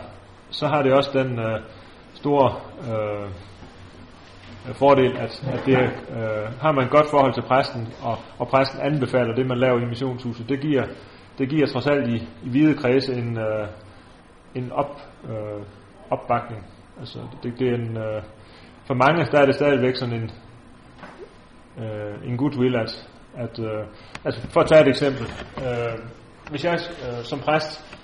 [0.49, 1.59] så har det også den øh,
[2.13, 3.29] store øh,
[4.69, 8.47] Øh, fordel, at, at det, øh, har man et godt forhold til præsten, og, og
[8.47, 10.49] præsten anbefaler det, man laver i missionshuset.
[10.49, 10.83] Det giver,
[11.37, 13.67] det giver trods alt i, i hvide kredse en, øh,
[14.55, 15.63] en op, øh,
[16.09, 16.65] opbakning.
[16.99, 18.23] Altså, det, det er en, øh,
[18.85, 20.31] for mange der er det stadigvæk sådan en,
[21.83, 23.07] øh, en goodwill, at,
[23.37, 23.85] at øh,
[24.25, 25.99] altså for at tage et eksempel, øh,
[26.49, 27.97] hvis jeg øh, som præst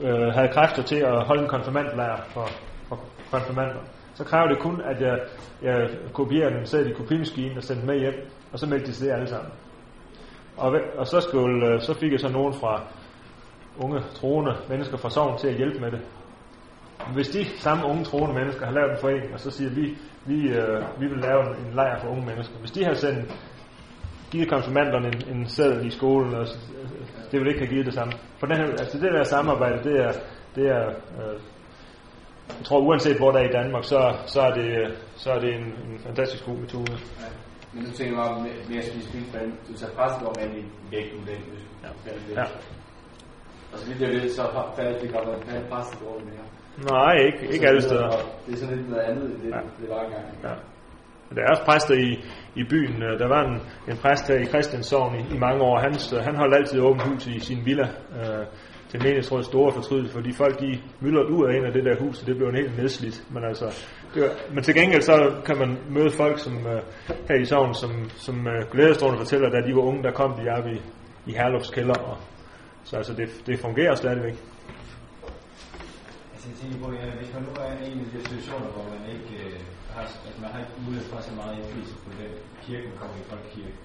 [0.00, 2.48] øh, havde kræfter til at holde en konfirmandlejr for,
[2.88, 3.00] for
[3.30, 3.80] konfirmander,
[4.16, 5.18] så kræver det kun, at jeg,
[5.62, 8.92] jeg kopierer den sæt i kopimaskinen og sender dem med hjem, og så meldte de
[8.92, 9.52] sig det alle sammen.
[10.56, 12.82] Og, og så, skulle, øh, så fik jeg så nogen fra
[13.78, 16.00] unge troende mennesker fra sovn til at hjælpe med det.
[17.14, 19.96] Hvis de samme unge troende mennesker har lavet en forening, og så siger vi,
[20.26, 22.58] vi, øh, vi vil lave en, en lejr for unge mennesker.
[22.58, 23.38] Hvis de har sendt,
[24.30, 26.88] givet konfirmanderne en, en sædel i skolen, og, så, øh,
[27.30, 28.12] det vil ikke have givet det samme.
[28.38, 30.12] For den her, altså det der samarbejde, det er,
[30.54, 31.40] det er øh,
[32.48, 34.68] jeg tror uanset hvor der er i Danmark, så, så er det,
[35.16, 36.92] så er det en, en fantastisk god metode.
[36.92, 37.28] Ja.
[37.72, 39.52] Men nu tænker bare mere, specifikt dem.
[39.68, 41.88] Du tager præstegård med i vægtmodellen, hvis du Ja.
[42.04, 42.36] kalder det.
[42.36, 42.44] Ja.
[43.72, 46.46] Og så vidt jeg ved, så har faldet det godt være en præstegård mere.
[46.92, 48.08] Nej, ikke, ikke alle steder.
[48.46, 49.56] Det er sådan lidt noget andet, end det, Ja.
[49.56, 49.62] ja.
[49.80, 50.24] det var engang.
[50.42, 50.54] Ja.
[51.34, 52.10] Der er også præster i,
[52.60, 53.02] i byen.
[53.02, 53.56] Øh, Der var en,
[53.90, 55.78] en præst her i Christianshavn i, i mange år.
[55.78, 57.88] Hans, øh, han holdt altid åbent hus i sin villa
[58.18, 58.44] øh,
[58.96, 62.20] til menighedsrådets store fortrydelse, fordi folk de myldrede ud af ind af det der hus,
[62.20, 63.18] og det blev en helt nedslidt.
[63.34, 63.66] Men, altså,
[64.14, 65.16] det var, men til gengæld så
[65.46, 66.80] kan man møde folk som øh,
[67.28, 67.92] her i Sogn, som,
[68.26, 70.78] som øh, glædestrålende fortæller, da de var unge, der kom de op i,
[71.30, 71.98] i Herlufs kælder.
[72.10, 72.16] Og,
[72.84, 74.36] så altså, det, det fungerer stadigvæk.
[76.32, 78.86] Altså jeg tænker på, ja, hvis man nu er i en af de situationer, hvor
[78.94, 79.60] man ikke øh,
[79.94, 82.32] har, altså man har ikke mulighed for så meget indflydelse på den
[82.64, 83.76] kirke, man kommer i folkekirke,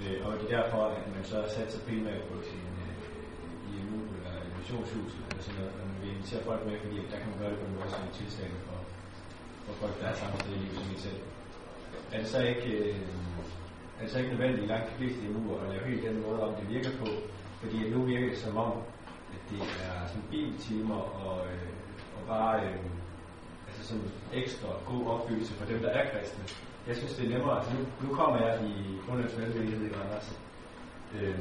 [0.00, 2.92] øh, og det er derfor, at man så satser primært på sin øh,
[3.74, 4.21] IMU eller
[4.62, 7.58] missionshus eller sådan noget, når vi inviterer folk med, fordi der kan man gøre det
[7.62, 8.78] på en måde, som er tilstande for,
[9.64, 11.20] for folk, der er samme sted i livet som I selv.
[12.12, 12.96] Er det så ikke, øh,
[13.98, 16.40] er det så ikke nødvendigt i langt de fleste endnu at lave helt den måde,
[16.46, 17.08] om det virker på,
[17.60, 18.72] fordi nu virker det som om,
[19.34, 21.72] at det er sådan biltimer og, øh,
[22.16, 22.86] og bare øh,
[23.68, 24.08] altså sådan
[24.40, 26.44] ekstra god opfyldelse for dem, der er kristne.
[26.88, 27.56] Jeg synes, det er nemmere.
[27.58, 28.74] Altså, nu, nu kommer jeg i
[29.06, 30.28] grundlæggende velvillighed i Randers,
[31.16, 31.38] øh,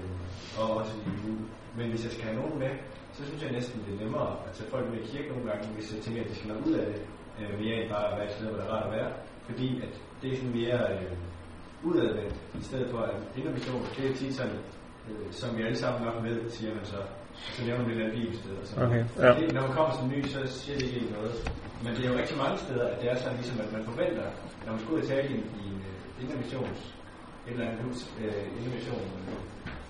[0.60, 1.34] og også i nu.
[1.78, 2.74] Men hvis jeg skal have nogen med,
[3.22, 5.64] så synes jeg næsten, det er nemmere at tage folk med i kirke nogle gange,
[5.76, 7.00] hvis jeg tænker, at de skal noget ud af det,
[7.40, 9.12] øh, mere end bare at være et sted, hvor det er rart at være.
[9.50, 11.12] Fordi at det er sådan mere øh,
[11.90, 14.58] udadvendt, i stedet for at innovation, det er tit sådan,
[15.10, 17.00] øh, som vi alle sammen nok ved, siger man så,
[17.56, 18.52] så nævner vi et eller andet bibelsted.
[18.62, 18.86] Og sådan.
[18.88, 19.30] Okay, ja.
[19.40, 21.34] det, når man kommer som ny, så siger det ikke noget.
[21.84, 24.28] Men det er jo rigtig mange steder, at det er sådan ligesom, at man forventer,
[24.66, 26.80] når man skal ud og tale i, en- i en uh, innovations,
[27.48, 28.34] et eller andet hus, øh,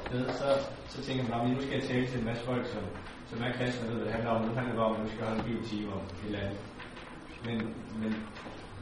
[0.07, 0.47] sted, så,
[0.93, 2.83] så tænker man, at nu skal jeg tale til en masse folk, som,
[3.31, 4.41] som er kristne, ved, hvad det handler om.
[4.47, 6.59] Nu handler det om, at nu skal holde en bibeltime om et eller andet.
[7.45, 7.57] Men,
[8.01, 8.11] men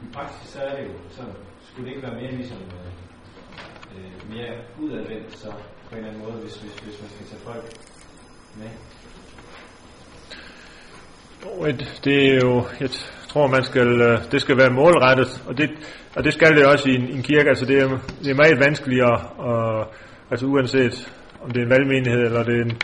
[0.04, 1.34] i praksis, så er det jo sådan,
[1.66, 2.90] skulle det ikke være mere ligesom øh,
[3.96, 5.50] øh mere udadvendt, så
[5.86, 7.64] på en eller anden måde, hvis, hvis, hvis man skal tage folk
[8.60, 8.70] med.
[12.04, 12.90] Det er jo, jeg
[13.28, 15.70] tror, man skal, øh, det skal være målrettet, og det,
[16.16, 17.48] og det skal det også i en, i en kirke.
[17.48, 17.88] Altså det er,
[18.22, 19.20] det er meget vanskeligt at,
[19.50, 19.86] at,
[20.30, 22.78] altså uanset om det er en valgmenighed eller det er en,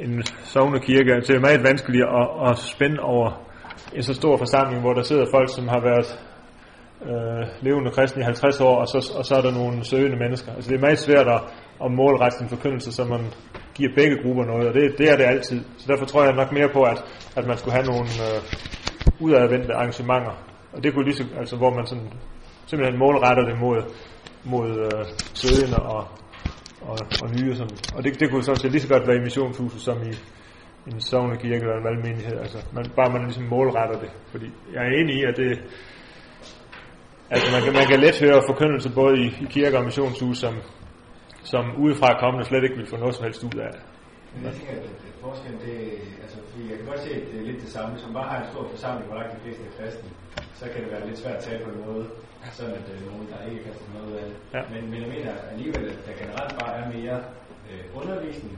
[0.00, 0.22] en
[0.52, 3.28] sovnekirke altså det er meget vanskeligt at, at spænde over
[3.94, 6.08] en så stor forsamling, hvor der sidder folk, som har været
[7.10, 10.52] øh, levende kristne i 50 år, og så, og så er der nogle søgende mennesker.
[10.54, 11.40] Altså det er meget svært at,
[11.84, 13.22] at målrette sin forkyndelse, så man
[13.74, 15.60] giver begge grupper noget, og det, det er det altid.
[15.78, 17.04] Så derfor tror jeg nok mere på, at,
[17.36, 18.38] at man skulle have nogle øh,
[19.20, 20.34] udadvendte arrangementer.
[20.72, 22.10] Og det kunne lige så, altså hvor man sådan,
[22.66, 23.78] simpelthen målretter det mod,
[24.44, 26.08] mod øh, søgende og,
[26.80, 27.56] og, og nye.
[27.56, 30.12] som, Og det, det kunne sådan set lige så godt være i missionshuset som i
[30.90, 32.38] en sognekirke eller en valgmenighed.
[32.38, 34.10] Altså, man, bare man ligesom målretter det.
[34.30, 35.58] Fordi jeg er enig i, at det,
[37.34, 40.54] Altså man kan, man kan let høre forkyndelse både i, i kirker og missionshus, som,
[41.52, 43.82] som udefra kommende slet ikke vil få noget som helst ud af det.
[44.34, 44.84] Men jeg tænker, at
[45.24, 45.76] forskellen, det
[46.22, 47.90] altså, fordi jeg kan godt se, at det er lidt det samme.
[47.94, 50.10] Hvis man bare har en stor forsamling, hvor langt de fleste er kristne,
[50.58, 52.06] så kan det være lidt svært at tale på noget,
[52.56, 54.36] sådan at der er nogen, der ikke kan få noget ud af det.
[54.54, 54.62] Ja.
[54.72, 57.16] Men, men jeg mener alligevel, at der generelt bare er mere
[57.70, 58.54] øh, undervisning,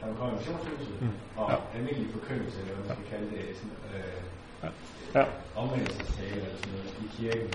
[0.00, 1.12] når man kommer i missionshuset, Mm.
[1.40, 1.56] og Ja.
[1.78, 4.70] almindelig forkyndelse, eller hvad man skal kalde det, sådan, øh,
[5.16, 5.24] Ja.
[5.62, 7.48] omvendelsestale eller sådan noget i kirken.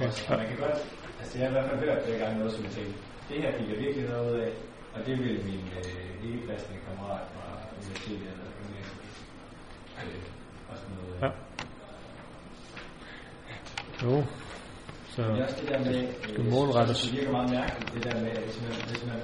[0.00, 0.06] Ja.
[0.30, 0.78] Og man kan godt,
[1.20, 2.94] altså jeg har i hvert fald hørt flere gange noget, som jeg tænkte,
[3.28, 4.52] det her fik jeg virkelig noget ud af,
[4.94, 7.44] og det ville min øh, ikke-kristne kammerat fra
[7.78, 9.02] universitetet eller gymnasiet
[10.02, 10.22] øh,
[10.72, 11.14] også noget.
[11.24, 11.30] Ja.
[14.04, 14.24] Jo.
[15.18, 16.88] Så, Men også det der med, skal øh, målrettes.
[16.88, 19.20] jeg synes, det virker meget mærkeligt, det der med, at hvis man, hvis man,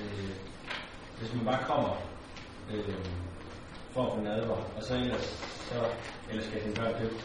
[0.00, 0.32] øh,
[1.18, 1.92] hvis man bare kommer
[2.72, 2.94] øh,
[3.92, 5.26] for at få nadver, og så ellers,
[5.68, 5.78] så,
[6.30, 7.18] ellers skal sine børn døbe.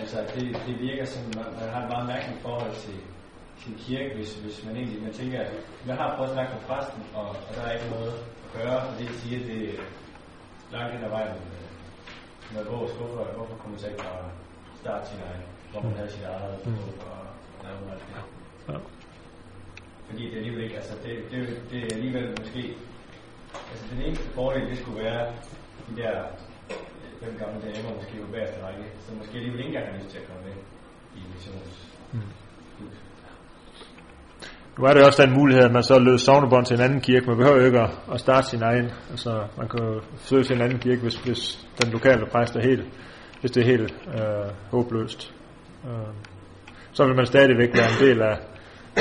[0.00, 2.96] Altså, det, det virker som, man, man har et meget mærkeligt forhold til
[3.62, 5.52] sin kirke, hvis, hvis man egentlig, man tænker, at
[5.86, 8.12] man har prøvet at snakke med præsten, og, og der er ikke noget
[8.44, 9.82] at gøre, og det vil sige, at det er
[10.72, 11.68] langt hen ad vejen øh,
[12.54, 14.30] med vores, hvorfor, hvorfor kunne man så ikke bare
[14.82, 16.72] starte sin egen, hvor man havde sit eget Mm.
[16.74, 17.20] og
[17.64, 18.08] noget af det.
[18.68, 18.78] ja.
[20.08, 22.62] Fordi det alligevel ikke, altså det, det, det er alligevel måske,
[23.70, 25.22] altså den eneste fordel, det skulle være
[25.88, 26.14] de der
[27.22, 30.18] fem gamle damer, måske på bagerste række, så måske alligevel ikke engang har lyst til
[30.18, 30.56] at komme med
[31.18, 31.74] i missions.
[32.12, 32.20] Mm.
[34.78, 37.26] Nu er jo også den mulighed, at man så løser sovnebånd til en anden kirke.
[37.26, 37.80] Man behøver jo ikke
[38.12, 38.90] at, starte sin egen.
[39.10, 42.62] Altså, man kan jo søge til en anden kirke, hvis, hvis den lokale præst er
[42.62, 42.84] helt,
[43.40, 45.34] hvis det er helt øh, håbløst.
[45.88, 46.14] Øh,
[46.92, 48.36] så vil man stadigvæk være en del af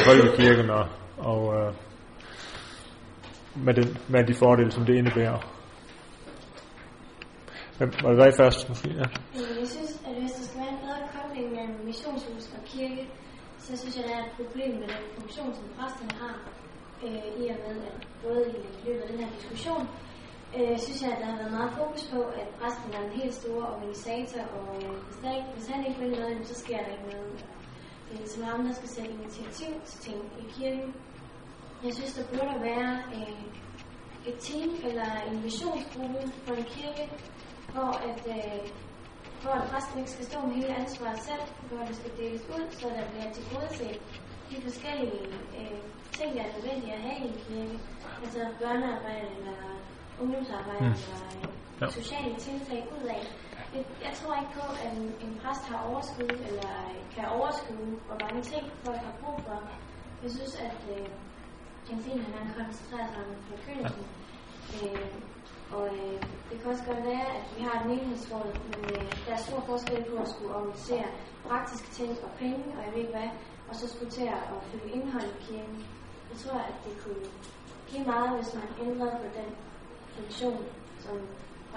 [0.05, 0.85] folkekirken og,
[1.17, 1.73] og øh,
[3.55, 5.39] med, den, med de fordele, som det indebærer.
[7.77, 8.89] Hvem var det dig først, måske?
[8.89, 9.07] Ja.
[9.61, 13.03] Jeg synes, at hvis der skal være en bedre kobling mellem missionshus og kirke,
[13.59, 16.35] så synes jeg, der er et problem med den funktion, som præsterne har,
[17.05, 19.83] øh, i og med, at både i løbet af den her diskussion,
[20.57, 23.33] øh, synes jeg, at der har været meget fokus på, at præsten er en helt
[23.33, 26.91] stor organisator, og øh, hvis, der ikke, hvis han ikke vil noget, så sker der
[26.95, 27.33] ikke noget.
[28.11, 30.93] Øh, det er som ham, der skal sætte initiativ til ting i kirken.
[31.85, 33.43] Jeg synes, der burde være øh,
[34.29, 37.05] et team eller en missionsgruppe for en kirke,
[37.73, 38.59] hvor at, øh,
[39.43, 42.65] for at præsten ikke skal stå med hele ansvaret selv, hvor det skal deles ud,
[42.71, 44.01] så der bliver tilgodeset
[44.49, 45.21] de forskellige
[45.59, 45.77] øh,
[46.17, 47.79] ting, der er nødvendige at have i en kirke.
[48.23, 49.72] Altså børnearbejde eller
[50.23, 50.85] ungdomsarbejde Mm.
[50.85, 51.49] eller
[51.81, 51.89] Ja.
[51.99, 53.23] sociale tiltag ud af.
[53.75, 56.69] Jeg, jeg tror ikke på, at en, en præst har overskud eller
[57.15, 59.57] kan overskue, hvor mange ting folk har brug for.
[60.23, 61.07] Jeg synes, at øh,
[61.89, 64.03] Jens han koncentrerer sig om forkyndelsen.
[64.83, 65.07] Øh,
[65.75, 66.17] og øh,
[66.49, 69.59] det kan også godt være, at vi har et menighedsråd, men øh, der er stor
[69.69, 71.07] forskel på at skulle organisere
[71.49, 73.29] praktiske ting og penge, og jeg ved ikke hvad,
[73.69, 75.77] og så skulle til at fylde indhold i kirken.
[76.31, 77.25] Jeg tror, at det kunne
[77.89, 79.49] give meget, hvis man ændrede på den
[80.17, 80.59] funktion,
[80.99, 81.15] som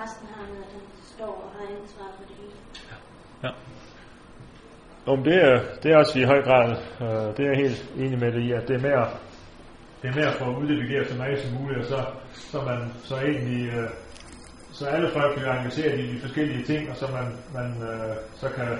[0.01, 2.57] resten har, når den står og har ansvar for det hele.
[3.43, 3.51] Ja.
[5.13, 6.71] Om det er, det er også i høj grad,
[7.01, 9.07] øh, det er jeg helt enig med det i, at det er mere,
[10.03, 13.17] det er mere for at uddelegere så meget som muligt, og så, så man så
[13.17, 13.89] egentlig, øh,
[14.73, 18.49] så alle folk bliver engageret i de forskellige ting, og så man, man øh, så
[18.49, 18.79] kan,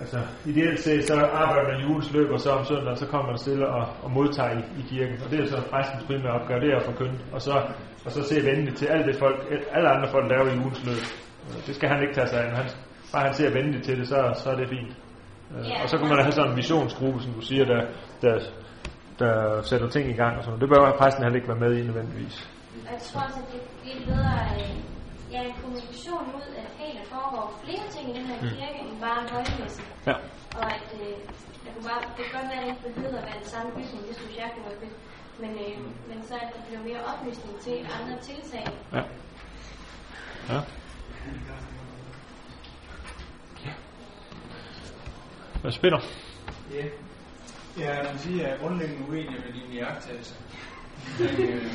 [0.00, 3.26] altså ideelt set, så arbejder man i ugens løb, og så om søndagen, så kommer
[3.26, 6.60] man stille og, og modtager i, i kirken, og det er så præstens primære opgave,
[6.60, 7.62] det er at forkynde, og så,
[8.08, 9.38] og så se venligt til alt det folk,
[9.76, 11.02] alle andre folk laver i ugens løb.
[11.48, 12.66] Øh, Det skal han ikke tage sig af, han,
[13.12, 14.92] bare han ser venligt til det, så, så er det fint.
[15.54, 15.82] Øh, Ja.
[15.82, 17.80] Og så kan man have sådan en visionsgruppe, som du siger, der,
[18.24, 18.34] der,
[19.22, 20.62] der sætter ting i gang og sådan noget.
[20.64, 22.36] Det bør præsten heller ikke være med i nødvendigvis.
[22.92, 24.74] Jeg tror også, at det bliver bedre øh,
[25.34, 28.48] ja, en kommunikation ud, at hey, der foregår flere ting i den her Mm.
[28.58, 29.80] kirke, end bare en højmesse.
[30.10, 30.16] Ja.
[30.60, 31.14] Og at øh,
[31.64, 33.68] der kunne bare, det kan godt være, at det ikke behøver at være den samme
[33.76, 34.96] bygning, det synes jeg kunne være fedt.
[35.40, 35.78] Men, øh,
[36.08, 38.66] men så at der bliver mere oplysning til andre tiltag.
[38.92, 39.02] Ja.
[40.48, 40.60] Ja.
[45.60, 46.00] Hvad spiller?
[46.74, 46.84] Ja.
[47.78, 50.36] Ja, jeg vil sige, at jeg er grundlæggende uenig med dine iagttagelser
[51.18, 51.72] omkring, øh,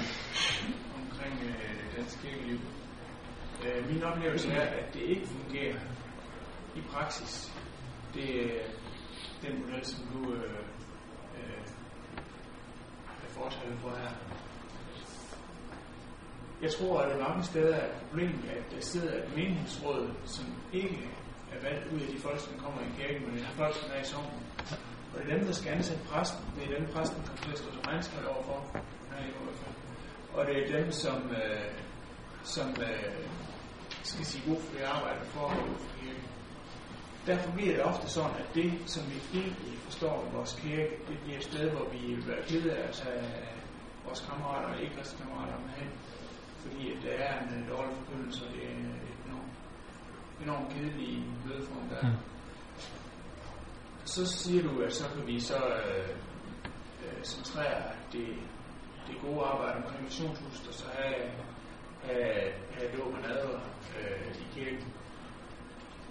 [0.96, 2.60] omkring øh, dansk kirkeliv.
[3.66, 5.80] Øh, min oplevelse er, at det ikke fungerer
[6.76, 7.52] i praksis.
[8.14, 8.64] Det er
[9.42, 10.63] den model, som du øh, øh,
[13.40, 14.12] forskellen på her.
[16.62, 20.46] Jeg tror, at det mange steder er et problem, at der sidder et meningsråd, som
[20.74, 21.10] ikke
[21.54, 23.90] er valgt ud af de folk, som kommer i kirken, men det er folk, som
[23.96, 24.42] er i sovnen.
[25.12, 26.46] Og det er dem, der skal ansætte præsten.
[26.56, 28.60] Det er dem, præsten kommer til at stå til regnskab overfor.
[29.12, 29.74] Her i hvert.
[30.34, 31.72] Og det er dem, som, øh,
[32.44, 33.14] som øh,
[34.04, 35.48] skal sige god for det arbejde for
[37.28, 41.18] Derfor bliver det ofte sådan, at det, som vi egentlig forstår i vores kirke, det
[41.24, 43.24] bliver et sted, hvor vi vil være ked af at tage
[44.06, 45.90] vores kammerater og ikke kammerater med hen.
[46.64, 48.96] Fordi at der er en øh, dårlig forkyndelse, og det er en
[49.26, 49.54] enormt,
[50.44, 52.12] enormt kedelig mødeform, der er.
[52.12, 52.18] Mm.
[54.06, 56.10] Så siger du, at så kan vi så øh,
[57.06, 58.28] øh, centrere det,
[59.08, 61.32] det gode arbejde omkring missionshuset, og så have,
[62.04, 63.60] have, have dåb og nadver
[64.00, 64.94] øh, i kirken.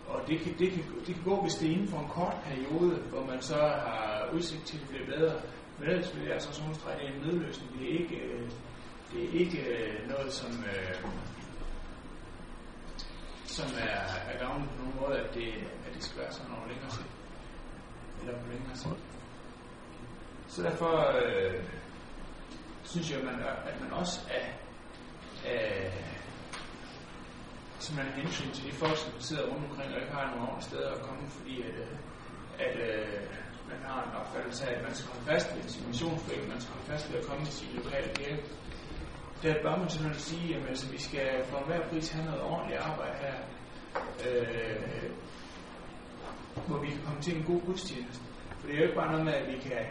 [0.08, 2.36] Og det kan, det, kan, det kan gå, hvis det er inden for en kort
[2.44, 5.40] periode, hvor man så har udsigt til, at det bliver bedre.
[5.78, 7.72] Men ellers vil jeg altså også understrege, at det er en nødløsning.
[7.78, 8.50] Det er ikke, øh,
[9.12, 10.94] det er ikke øh, noget, som, øh,
[13.44, 15.48] som er, er gavnligt på nogen måde, at det,
[15.86, 17.08] at det skal være sådan over længere sigt.
[18.20, 19.02] Eller på længere sigt.
[20.48, 20.94] Så derfor
[21.24, 21.64] øh,
[22.84, 23.34] synes jeg, at man,
[23.66, 24.46] at man også er,
[25.50, 25.90] er
[27.82, 30.90] simpelthen hensyn til de folk, som sidder rundt omkring og ikke har nogen ordentlige steder
[30.96, 31.86] at komme, fordi øh,
[32.66, 35.84] at, at, at man har en opfattelse af, at man skal holde fast ved sin
[35.90, 38.42] missionsforening, man skal holde fast ved at komme til sin lokale kirke.
[39.42, 42.80] Der bør man simpelthen sige, at altså, vi skal for enhver pris have noget ordentligt
[42.80, 43.36] arbejde her,
[44.26, 45.10] øh,
[46.66, 48.24] hvor vi kan komme til en god gudstjeneste.
[48.58, 49.82] For det er jo ikke bare noget med, at vi kan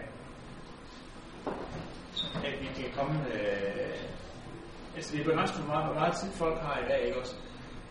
[2.45, 3.97] at vi kan komme øh,
[4.95, 7.35] altså det er begrænset for meget, hvor meget tid folk har i dag, ikke også?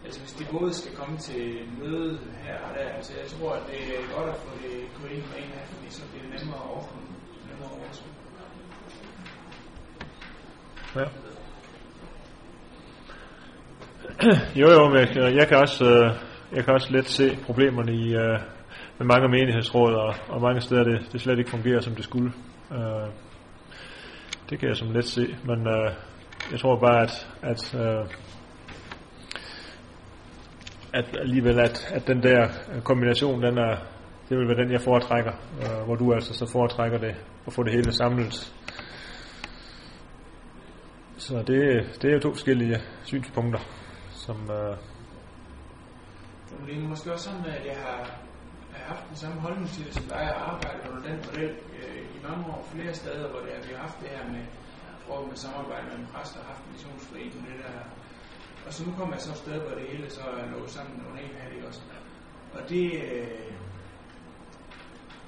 [0.05, 1.43] Altså hvis de både skal komme til
[1.81, 5.07] møde her og der, altså jeg tror, at det er godt at få det gå
[5.15, 7.07] ind med en af, fordi så bliver det nemmere at overkomme,
[7.49, 8.13] nemmere at overskue.
[10.97, 11.07] Ja.
[14.61, 16.15] Jo, jo, men jeg, jeg kan også, øh,
[16.57, 18.41] jeg kan også let se problemerne i øh,
[18.99, 22.33] med mange menighedsråd og, og mange steder det, det slet ikke fungerer som det skulle.
[22.73, 23.09] Øh,
[24.51, 25.91] det kan jeg som let se, men øh,
[26.53, 28.07] jeg tror bare at at øh,
[30.93, 33.77] at alligevel at, at den der øh, kombination den er
[34.29, 35.33] det vil være den jeg foretrækker,
[35.63, 37.15] øh, hvor du altså så foretrækker det
[37.47, 38.55] at få det hele samlet.
[41.17, 41.59] Så det,
[42.03, 43.61] det er jo to forskellige øh, synspunkter,
[44.11, 44.77] som øh,
[46.67, 47.99] det er måske også sådan, at jeg har,
[48.73, 52.01] har haft den samme holdning til det, som dig og arbejdet under den model øh,
[52.17, 54.45] i mange år flere steder, hvor det er, vi har haft det her med
[55.07, 58.00] prøve med samarbejde med præster og haft missionsforening det der.
[58.71, 61.03] Og så nu kommer jeg så et sted, hvor det hele så er lukket sammen
[61.09, 61.81] under en hat, ikke også?
[62.55, 63.53] Og det, øh,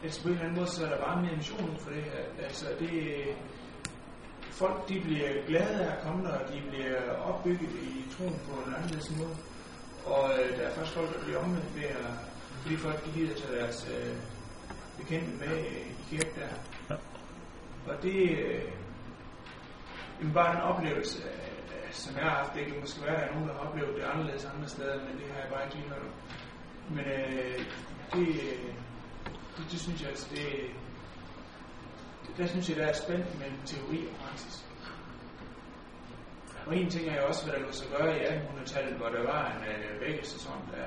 [0.03, 2.45] altså på en eller anden måde, så er der bare mission ud for det her.
[2.45, 2.91] Altså det,
[4.51, 8.53] folk de bliver glade af at komme der, og de bliver opbygget i troen på
[8.67, 9.37] en anden måde.
[10.07, 12.07] Og øh, der er faktisk folk, der bliver omvendt ved at,
[12.63, 14.17] fordi folk de gider tage deres øh,
[14.99, 16.53] bekendte med øh, i kirke der.
[17.87, 18.63] Og det øh,
[20.23, 21.52] er bare en oplevelse, øh,
[21.95, 22.55] som jeg har haft.
[22.55, 24.97] Det kan måske være, at der er nogen, der har oplevet det anderledes andre steder,
[25.07, 26.15] men det har jeg bare ikke lige hørt om.
[26.97, 27.59] Men øh,
[28.13, 28.27] det,
[29.57, 30.47] det, det synes jeg altså, det,
[32.27, 34.65] det, der synes jeg, der er spændt mellem teori og praksis.
[36.67, 39.23] Og en ting er jo også, hvad der lå sig gøre i 1800-tallet, hvor der
[39.23, 40.87] var en øh, vækkelsesånd, der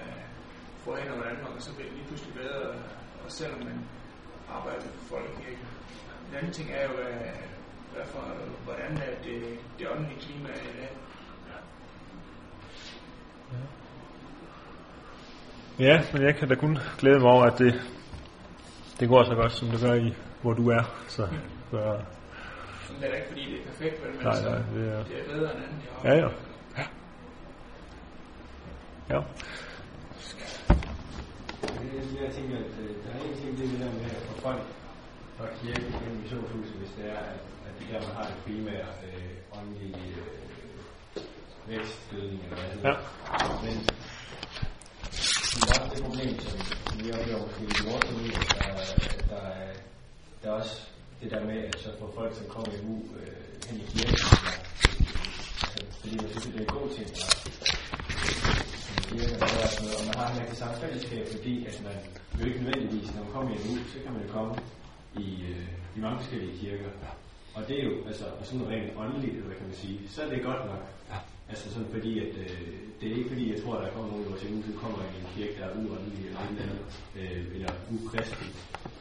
[0.84, 2.68] får hen over Danmark, og så blev det lige pludselig bedre,
[3.24, 3.80] og selvom man
[4.50, 5.68] arbejder for folkekirken.
[6.30, 7.36] En anden ting er jo, øh,
[8.00, 8.20] derfor,
[8.64, 10.90] hvordan er det, det åndelige klima er i dag.
[15.80, 17.82] Ja, men jeg kan da kun glæde mig over, at det,
[19.00, 20.84] det går så godt, som det gør i, hvor du er.
[21.08, 21.28] Så,
[21.72, 25.04] så er det ikke, fordi det er perfekt, vel, men Nej, så, nej, det er-
[25.04, 26.30] det er bedre end anden, jeg ja, ja.
[29.10, 29.22] Ja.
[31.62, 34.24] Det, jeg tænker, at øh, der er en ting, det er det der med at
[34.30, 34.62] få folk
[35.38, 37.40] fra kirke gennem missionshuset, hvis det er, at, at
[37.92, 41.22] der, man har det primære øh, åndelige øh,
[41.68, 42.90] vækstgødning, eller hvad det hedder.
[42.90, 43.48] Ja.
[43.66, 43.78] Men
[45.66, 48.72] der er også det problem, som, som vi oplever måske i vores familie, der,
[49.32, 49.74] der, er,
[50.42, 50.76] der er også
[51.22, 53.36] det der med, at så få folk, som kommer i uge øh,
[53.68, 54.20] hen i kirken,
[55.64, 57.46] altså, fordi man synes, det er en god ting, at
[58.86, 61.98] som kirke, det samme fællesskab, fordi at man
[62.40, 64.56] jo ikke nødvendigvis, når man kommer i en uge, så kan man jo komme
[65.18, 66.90] i, øh, i mange forskellige kirker.
[67.56, 70.30] Og det er jo, altså, og sådan rent åndeligt, hvad kan man sige, så er
[70.30, 70.84] det godt nok.
[71.50, 74.30] Altså sådan fordi, at øh, det er ikke fordi, jeg tror, at der kommer nogen
[74.30, 76.82] vores hjemme, som kommer i en kirke, der er uåndelig eller et eller andet,
[77.20, 78.52] øh, eller ukristelig.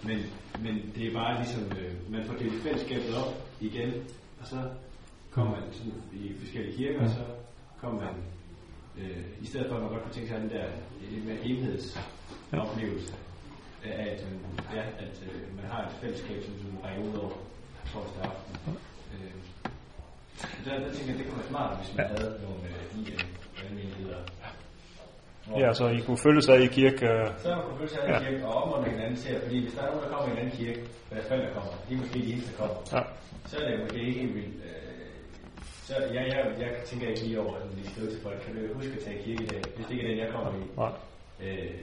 [0.02, 0.18] Men,
[0.64, 3.90] men det er bare ligesom, øh, man får delt fællesskabet op igen,
[4.40, 4.58] og så
[5.30, 7.24] kommer man sådan i forskellige kirker, og så
[7.80, 8.14] kommer man,
[8.98, 10.66] øh, i stedet for at man godt kunne tænke sig den der
[11.10, 13.14] lidt mere enhedsoplevelse,
[13.84, 17.32] af at, øh, ja, at øh, man har et fællesskab, som sådan rækker ud over
[17.94, 18.54] torsdag aften.
[19.14, 19.32] Øh,
[20.64, 23.02] der, der tænker jeg, det kunne være smart, hvis man havde nogle øh, i
[23.66, 24.22] almindeligheder.
[25.62, 27.06] Ja, så I kunne følge sig i kirke.
[27.12, 28.12] Øh, Så man kunne følge sig i Ja.
[28.14, 28.18] ja.
[28.24, 30.56] kirke og opmuntre hinanden til, fordi hvis der er nogen, der kommer i en anden
[30.60, 30.80] kirke,
[31.10, 33.02] deres forældre kommer, de er måske de eneste, der kommer, Ja.
[33.48, 34.54] så er det måske ikke helt vildt.
[34.68, 35.08] Øh,
[35.88, 38.74] så jeg, jeg, jeg tænker ikke lige over, at de skriver til folk, kan du
[38.74, 40.62] huske at tage i kirke i dag, hvis det ikke er den, jeg kommer i.
[40.82, 40.92] Nej.
[41.44, 41.74] Øh,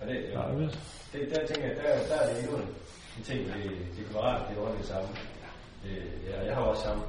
[0.00, 0.78] og det, Nej, ja, det-
[1.12, 2.68] det, der tænker jeg, der, der er det endnu en,
[3.18, 5.08] en ting, det, det rart, det var det samme.
[5.86, 7.02] Øh, ja, jeg har også samme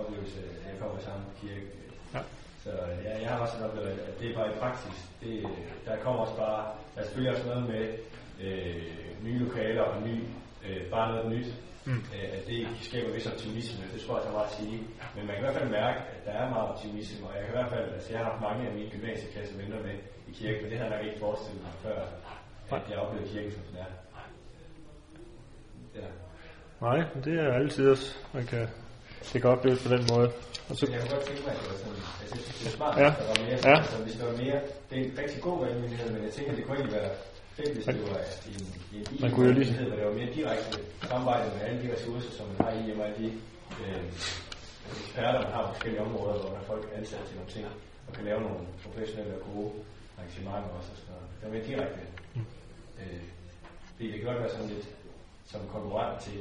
[0.00, 1.66] oplevelse, at jeg kommer i samme kirke.
[2.14, 2.20] Ja.
[2.64, 2.70] Så
[3.04, 4.98] ja, jeg har også oplevet, at det er bare i praksis.
[5.22, 5.46] Det,
[5.86, 6.62] der kommer også bare,
[6.94, 7.84] der er selvfølgelig også noget med
[8.44, 8.82] øh,
[9.24, 10.16] nye lokaler og ny,
[10.66, 11.48] øh, bare noget nyt.
[11.86, 12.02] Mm.
[12.14, 14.78] Øh, at det skaber vis optimisme, det tror jeg, der er meget at sige.
[15.14, 17.54] Men man kan i hvert fald mærke, at der er meget optimisme, og jeg kan
[17.54, 19.96] i hvert fald, altså jeg har haft mange af mine gymnasieklasser venner med
[20.30, 21.98] i kirken, men det har jeg nok ikke forestillet mig før,
[22.76, 23.90] at jeg oplevede kirken, som den er.
[25.94, 26.08] Ja.
[26.86, 28.68] Nej, det er altid også, man kan,
[29.32, 30.28] det kan opleves på den måde.
[30.68, 32.66] Og så, jeg kunne godt tænke mig, at det var sådan, altså jeg synes, det
[32.66, 33.10] er smart, Ja.
[33.10, 33.76] hvis der var mere, Ja.
[33.82, 34.58] altså hvis der var mere,
[34.90, 37.10] det er en rigtig god valgmulighed, men jeg tænker, det kunne egentlig være
[37.56, 40.16] fedt, hvis det var i en, i en Man kunne jo lige- hvor det var
[40.20, 40.70] mere direkte
[41.08, 43.28] samarbejde med alle de ressourcer, som man har i, og alle de
[43.84, 44.02] øh,
[45.02, 47.64] eksperter, man har på forskellige områder, hvor der er folk ansat til nogle ting,
[48.06, 49.70] og kan lave nogle professionelle og gode
[50.18, 50.90] arrangementer også.
[50.94, 51.26] Og sådan noget.
[51.38, 52.00] Det var mere direkte.
[52.34, 52.46] Mm.
[53.00, 53.22] Øh,
[53.88, 54.86] fordi det kan godt være sådan lidt
[55.44, 56.38] som konkurrent til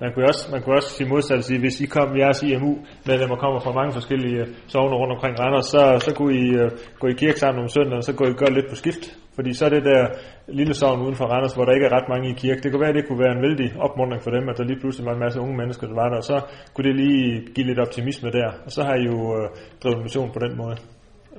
[0.00, 2.72] Man kunne også, man kunne også sige modsat og sige, hvis I kom, jeres IMU
[3.06, 6.70] medlemmer kommer fra mange forskellige øh, sogne rundt omkring Randers, så, så kunne I uh,
[7.00, 9.04] gå i kirke sammen om søndagen, og så kunne I gøre lidt på skift.
[9.36, 10.02] Fordi så er det der
[10.48, 12.60] lille sovn uden for Randers, hvor der ikke er ret mange i kirke.
[12.62, 14.80] Det kunne være, at det kunne være en vældig opmuntring for dem, at der lige
[14.80, 16.36] pludselig var en masse unge mennesker, der var der, og så
[16.74, 18.48] kunne det lige give lidt optimisme der.
[18.66, 19.46] Og så har I jo uh,
[19.82, 20.76] drevet mission på den måde.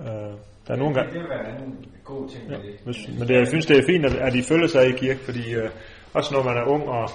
[0.06, 0.34] Uh,
[0.66, 1.10] der er nogle gange...
[1.14, 3.20] Det vil være en god ting Ja, ved det.
[3.20, 5.44] men det, jeg synes, det er fint, at, at I følger sig i kirke, fordi
[5.54, 5.70] øh,
[6.14, 7.10] også når man er ung og,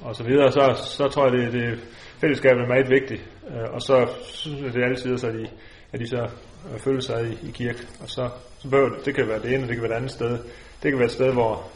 [0.00, 0.64] og så videre, så,
[0.98, 1.78] så tror jeg, det, det
[2.20, 3.22] fællesskabet er meget vigtigt.
[3.50, 5.46] Øh, og så synes jeg, det er altid, så, at de,
[5.92, 6.28] at de så
[6.90, 7.78] øh, sig i, i kirke.
[8.02, 9.96] Og så, så behøver det, det kan være det ene, og det kan være det
[9.96, 10.30] andet sted.
[10.82, 11.70] Det kan være et sted, hvor,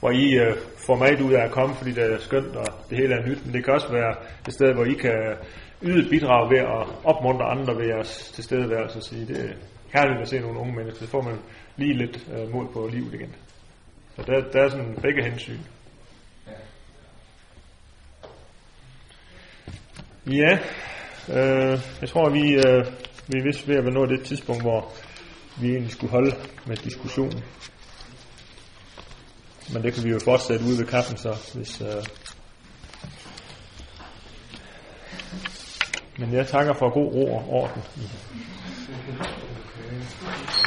[0.00, 0.56] hvor I øh,
[0.86, 3.46] får meget ud af at komme, fordi det er skønt, og det hele er nyt.
[3.46, 4.14] Men det kan også være
[4.48, 5.36] et sted, hvor I kan
[5.82, 9.54] yde et bidrag ved at opmuntre andre ved jeres tilstedeværelse og sige, det er
[9.94, 11.38] herligt at se nogle unge mennesker, så får man
[11.76, 13.34] lige lidt øh, mod på livet igen.
[14.16, 15.58] Så der, der er sådan begge hensyn.
[20.26, 20.58] Ja,
[21.28, 22.86] øh, jeg tror, vi, øh,
[23.28, 24.92] vi er vist ved at være nået det tidspunkt, hvor
[25.60, 26.36] vi egentlig skulle holde
[26.66, 27.44] med diskussionen.
[29.72, 31.80] Men det kan vi jo fortsætte ude ved kaffen så, hvis...
[31.80, 32.04] Øh...
[36.18, 37.82] Men jeg takker for god ro og orden.
[39.08, 40.63] Okay.